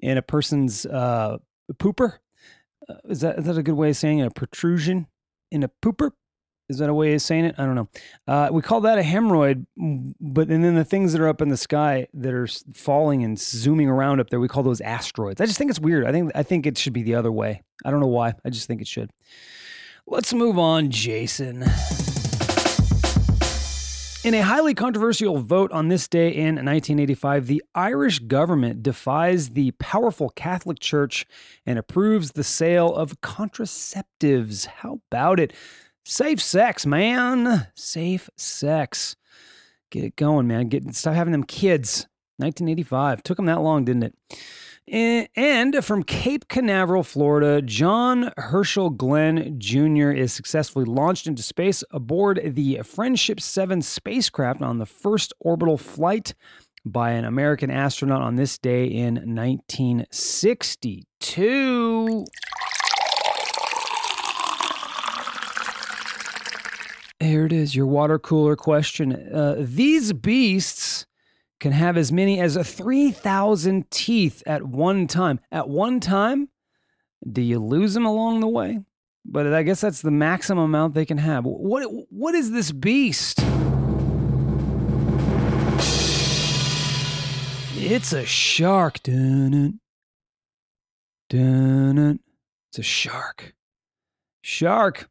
in 0.01 0.17
a 0.17 0.21
person's 0.21 0.85
uh, 0.85 1.37
pooper. 1.73 2.17
Uh, 2.89 2.95
is 3.05 3.21
that 3.21 3.39
is 3.39 3.45
that 3.45 3.57
a 3.57 3.63
good 3.63 3.75
way 3.75 3.89
of 3.89 3.97
saying 3.97 4.19
it? 4.19 4.27
a 4.27 4.31
protrusion 4.31 5.07
in 5.51 5.63
a 5.63 5.69
pooper? 5.81 6.11
Is 6.69 6.79
that 6.79 6.89
a 6.89 6.93
way 6.93 7.13
of 7.13 7.21
saying 7.21 7.45
it? 7.45 7.55
I 7.57 7.65
don't 7.65 7.75
know. 7.75 7.87
Uh, 8.27 8.49
we 8.51 8.61
call 8.61 8.81
that 8.81 8.97
a 8.97 9.01
hemorrhoid, 9.01 9.65
but 10.19 10.49
and 10.49 10.63
then 10.63 10.75
the 10.75 10.83
things 10.83 11.13
that 11.13 11.21
are 11.21 11.27
up 11.29 11.41
in 11.41 11.47
the 11.47 11.57
sky 11.57 12.07
that 12.13 12.33
are 12.33 12.47
falling 12.73 13.23
and 13.23 13.39
zooming 13.39 13.87
around 13.87 14.19
up 14.19 14.29
there, 14.29 14.39
we 14.39 14.49
call 14.49 14.63
those 14.63 14.81
asteroids. 14.81 15.39
I 15.39 15.45
just 15.45 15.57
think 15.57 15.69
it's 15.69 15.79
weird. 15.79 16.05
I 16.05 16.11
think 16.11 16.31
I 16.35 16.43
think 16.43 16.65
it 16.65 16.77
should 16.77 16.93
be 16.93 17.03
the 17.03 17.15
other 17.15 17.31
way. 17.31 17.63
I 17.85 17.91
don't 17.91 18.01
know 18.01 18.07
why. 18.07 18.33
I 18.43 18.49
just 18.49 18.67
think 18.67 18.81
it 18.81 18.87
should. 18.87 19.11
Let's 20.05 20.33
move 20.33 20.59
on, 20.59 20.89
Jason. 20.91 21.63
In 24.27 24.33
a 24.33 24.41
highly 24.41 24.73
controversial 24.73 25.37
vote 25.37 25.71
on 25.71 25.87
this 25.87 26.09
day 26.09 26.27
in 26.27 26.55
1985, 26.55 27.47
the 27.47 27.63
Irish 27.75 28.19
government 28.19 28.83
defies 28.83 29.51
the 29.51 29.71
powerful 29.71 30.29
Catholic 30.31 30.79
Church 30.79 31.25
and 31.65 31.79
approves 31.79 32.31
the 32.31 32.43
sale 32.43 32.93
of 32.93 33.21
contraceptives. 33.21 34.65
How 34.65 34.99
about 35.09 35.39
it? 35.39 35.53
Safe 36.09 36.41
sex, 36.41 36.85
man. 36.85 37.67
Safe 37.75 38.29
sex. 38.37 39.17
Get 39.89 40.05
it 40.05 40.15
going, 40.15 40.47
man. 40.47 40.69
Get 40.69 40.95
stop 40.95 41.15
having 41.15 41.33
them 41.33 41.43
kids. 41.43 42.07
1985 42.37 43.23
took 43.23 43.35
them 43.35 43.47
that 43.47 43.59
long, 43.59 43.83
didn't 43.83 44.03
it? 44.03 44.15
Eh, 44.87 45.27
and 45.35 45.83
from 45.83 46.03
Cape 46.03 46.47
Canaveral, 46.47 47.03
Florida, 47.03 47.61
John 47.61 48.31
Herschel 48.37 48.89
Glenn 48.89 49.59
Jr. 49.59 50.11
is 50.11 50.31
successfully 50.31 50.85
launched 50.85 51.27
into 51.27 51.43
space 51.43 51.83
aboard 51.91 52.39
the 52.41 52.79
Friendship 52.85 53.41
7 53.41 53.81
spacecraft 53.81 54.61
on 54.61 54.77
the 54.77 54.85
first 54.85 55.33
orbital 55.41 55.77
flight 55.77 56.33
by 56.85 57.11
an 57.11 57.25
American 57.25 57.69
astronaut 57.69 58.21
on 58.21 58.37
this 58.37 58.57
day 58.57 58.85
in 58.85 59.15
1962. 59.35 62.25
Here 67.27 67.45
it 67.45 67.51
is, 67.51 67.75
your 67.75 67.87
water 67.87 68.17
cooler 68.17 68.55
question. 68.55 69.11
Uh, 69.11 69.55
these 69.59 70.13
beasts 70.13 71.05
can 71.59 71.73
have 71.73 71.97
as 71.97 72.09
many 72.09 72.39
as 72.39 72.55
3,000 72.55 73.91
teeth 73.91 74.41
at 74.45 74.63
one 74.63 75.07
time. 75.07 75.41
At 75.51 75.67
one 75.67 75.99
time, 75.99 76.47
do 77.29 77.41
you 77.41 77.59
lose 77.59 77.93
them 77.95 78.05
along 78.05 78.39
the 78.39 78.47
way? 78.47 78.79
But 79.25 79.53
I 79.53 79.63
guess 79.63 79.81
that's 79.81 80.01
the 80.01 80.09
maximum 80.09 80.63
amount 80.63 80.93
they 80.93 81.05
can 81.05 81.17
have. 81.17 81.43
What 81.43 81.83
what 82.09 82.33
is 82.33 82.51
this 82.51 82.71
beast? 82.71 83.39
It's 87.75 88.13
a 88.13 88.25
shark. 88.25 89.03
Dun-dun. 89.03 89.81
Dun-dun. 91.29 92.21
It's 92.69 92.79
a 92.79 92.83
shark. 92.83 93.53
Shark. 94.41 95.09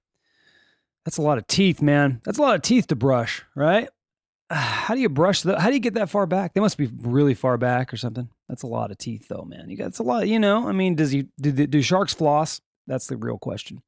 That's 1.06 1.18
a 1.18 1.22
lot 1.22 1.38
of 1.38 1.46
teeth, 1.46 1.80
man. 1.80 2.20
That's 2.24 2.38
a 2.38 2.42
lot 2.42 2.56
of 2.56 2.62
teeth 2.62 2.88
to 2.88 2.96
brush, 2.96 3.44
right? 3.54 3.88
How 4.50 4.94
do 4.94 5.00
you 5.00 5.08
brush 5.08 5.42
the? 5.42 5.58
How 5.58 5.68
do 5.68 5.74
you 5.74 5.80
get 5.80 5.94
that 5.94 6.10
far 6.10 6.26
back? 6.26 6.52
They 6.52 6.60
must 6.60 6.76
be 6.76 6.90
really 7.00 7.34
far 7.34 7.56
back 7.56 7.94
or 7.94 7.96
something. 7.96 8.28
That's 8.48 8.64
a 8.64 8.66
lot 8.66 8.90
of 8.90 8.98
teeth, 8.98 9.28
though, 9.28 9.44
man. 9.46 9.70
You 9.70 9.76
got 9.76 9.86
it's 9.86 10.00
a 10.00 10.02
lot. 10.02 10.26
You 10.26 10.40
know, 10.40 10.68
I 10.68 10.72
mean, 10.72 10.96
does 10.96 11.12
he 11.12 11.28
do, 11.40 11.52
do 11.52 11.80
sharks 11.80 12.12
floss? 12.12 12.60
That's 12.88 13.06
the 13.06 13.16
real 13.16 13.38
question. 13.38 13.82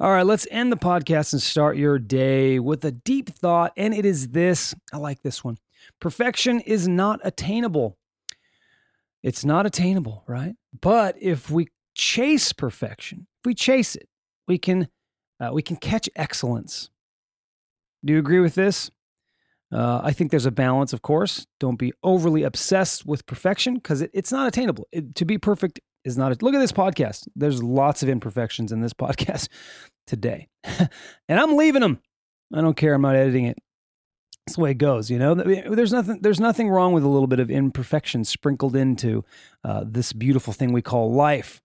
All 0.00 0.10
right, 0.10 0.26
let's 0.26 0.48
end 0.50 0.72
the 0.72 0.76
podcast 0.76 1.32
and 1.32 1.40
start 1.40 1.76
your 1.76 1.98
day 1.98 2.58
with 2.58 2.84
a 2.84 2.92
deep 2.92 3.30
thought, 3.30 3.72
and 3.76 3.94
it 3.94 4.04
is 4.04 4.28
this. 4.28 4.74
I 4.92 4.96
like 4.96 5.22
this 5.22 5.44
one. 5.44 5.58
Perfection 6.00 6.58
is 6.60 6.88
not 6.88 7.20
attainable. 7.22 7.96
It's 9.22 9.44
not 9.44 9.64
attainable, 9.64 10.24
right? 10.26 10.56
But 10.80 11.16
if 11.20 11.50
we 11.50 11.68
chase 11.94 12.52
perfection, 12.52 13.28
if 13.40 13.46
we 13.46 13.54
chase 13.54 13.94
it, 13.94 14.08
we 14.48 14.58
can 14.58 14.88
uh, 15.40 15.50
we 15.52 15.62
can 15.62 15.76
catch 15.76 16.08
excellence. 16.16 16.90
Do 18.04 18.12
you 18.12 18.18
agree 18.18 18.40
with 18.40 18.54
this? 18.54 18.90
Uh, 19.72 20.00
I 20.02 20.12
think 20.12 20.30
there's 20.30 20.46
a 20.46 20.50
balance, 20.50 20.92
of 20.92 21.02
course. 21.02 21.46
Don't 21.60 21.78
be 21.78 21.92
overly 22.02 22.42
obsessed 22.42 23.04
with 23.04 23.26
perfection 23.26 23.74
because 23.74 24.00
it, 24.00 24.10
it's 24.14 24.32
not 24.32 24.48
attainable. 24.48 24.88
It, 24.92 25.14
to 25.16 25.24
be 25.24 25.36
perfect 25.36 25.80
is 26.04 26.16
not. 26.16 26.32
A, 26.32 26.36
look 26.44 26.54
at 26.54 26.60
this 26.60 26.72
podcast. 26.72 27.28
There's 27.36 27.62
lots 27.62 28.02
of 28.02 28.08
imperfections 28.08 28.72
in 28.72 28.80
this 28.80 28.92
podcast 28.94 29.48
today, 30.06 30.48
and 30.64 31.40
I'm 31.40 31.56
leaving 31.56 31.82
them. 31.82 32.00
I 32.54 32.62
don't 32.62 32.76
care. 32.76 32.94
I'm 32.94 33.02
not 33.02 33.16
editing 33.16 33.44
it. 33.44 33.58
That's 34.46 34.56
the 34.56 34.62
way 34.62 34.70
it 34.70 34.78
goes. 34.78 35.10
You 35.10 35.18
know, 35.18 35.34
there's 35.34 35.92
nothing. 35.92 36.20
There's 36.22 36.40
nothing 36.40 36.70
wrong 36.70 36.94
with 36.94 37.04
a 37.04 37.08
little 37.08 37.26
bit 37.26 37.40
of 37.40 37.50
imperfection 37.50 38.24
sprinkled 38.24 38.74
into 38.74 39.22
uh, 39.64 39.84
this 39.86 40.14
beautiful 40.14 40.54
thing 40.54 40.72
we 40.72 40.80
call 40.80 41.12
life 41.12 41.60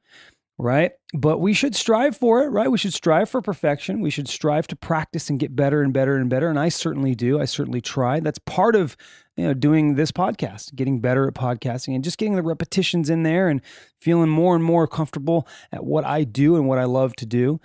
right? 0.58 0.92
But 1.14 1.40
we 1.40 1.54
should 1.54 1.76
strive 1.76 2.16
for 2.16 2.44
it, 2.44 2.48
right? 2.48 2.70
We 2.70 2.78
should 2.78 2.94
strive 2.94 3.30
for 3.30 3.42
perfection. 3.42 4.02
We 4.02 4.10
should 4.10 4.28
strive 4.28 4.68
to 4.68 4.76
practice 4.76 5.30
and 5.30 5.40
get 5.40 5.56
better 5.56 5.82
and 5.82 5.94
better 5.94 6.16
and 6.16 6.30
better. 6.30 6.50
And 6.50 6.60
I 6.60 6.70
certainly 6.70 7.16
do. 7.16 7.40
I 7.40 7.46
certainly 7.46 7.82
try. 7.82 8.20
That's 8.20 8.40
part 8.40 8.76
of 8.76 8.96
you 9.36 9.46
know 9.46 9.54
doing 9.54 9.96
this 9.96 10.12
podcast, 10.12 10.76
getting 10.76 11.00
better 11.00 11.28
at 11.28 11.34
podcasting 11.34 11.96
and 11.96 12.04
just 12.04 12.18
getting 12.18 12.36
the 12.36 12.44
repetitions 12.44 13.10
in 13.10 13.24
there 13.24 13.50
and 13.50 13.62
feeling 14.02 14.30
more 14.30 14.56
and 14.56 14.64
more 14.64 14.88
comfortable 14.88 15.48
at 15.72 15.84
what 15.84 16.06
I 16.06 16.24
do 16.24 16.56
and 16.56 16.68
what 16.68 16.80
I 16.80 16.86
love 16.86 17.16
to 17.18 17.26
do. 17.26 17.60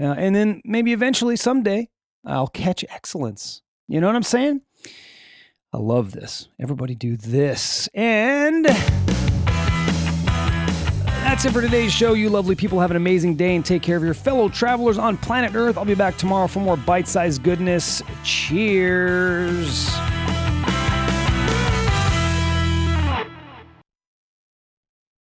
Uh, 0.00 0.14
and 0.16 0.34
then 0.34 0.60
maybe 0.64 0.92
eventually 0.92 1.36
someday 1.36 1.88
I'll 2.24 2.46
catch 2.46 2.84
excellence. 2.88 3.62
You 3.88 4.00
know 4.00 4.06
what 4.06 4.16
I'm 4.16 4.22
saying? 4.22 4.60
I 5.72 5.78
love 5.78 6.12
this. 6.12 6.48
Everybody 6.60 6.94
do 6.94 7.16
this. 7.16 7.88
And 7.94 8.66
that's 11.38 11.46
it 11.46 11.52
for 11.52 11.62
today's 11.62 11.92
show. 11.92 12.14
You 12.14 12.30
lovely 12.30 12.56
people 12.56 12.80
have 12.80 12.90
an 12.90 12.96
amazing 12.96 13.36
day 13.36 13.54
and 13.54 13.64
take 13.64 13.80
care 13.80 13.96
of 13.96 14.02
your 14.02 14.12
fellow 14.12 14.48
travelers 14.48 14.98
on 14.98 15.16
planet 15.16 15.54
Earth. 15.54 15.78
I'll 15.78 15.84
be 15.84 15.94
back 15.94 16.16
tomorrow 16.16 16.48
for 16.48 16.58
more 16.58 16.76
bite 16.76 17.06
sized 17.06 17.44
goodness. 17.44 18.02
Cheers. 18.24 19.88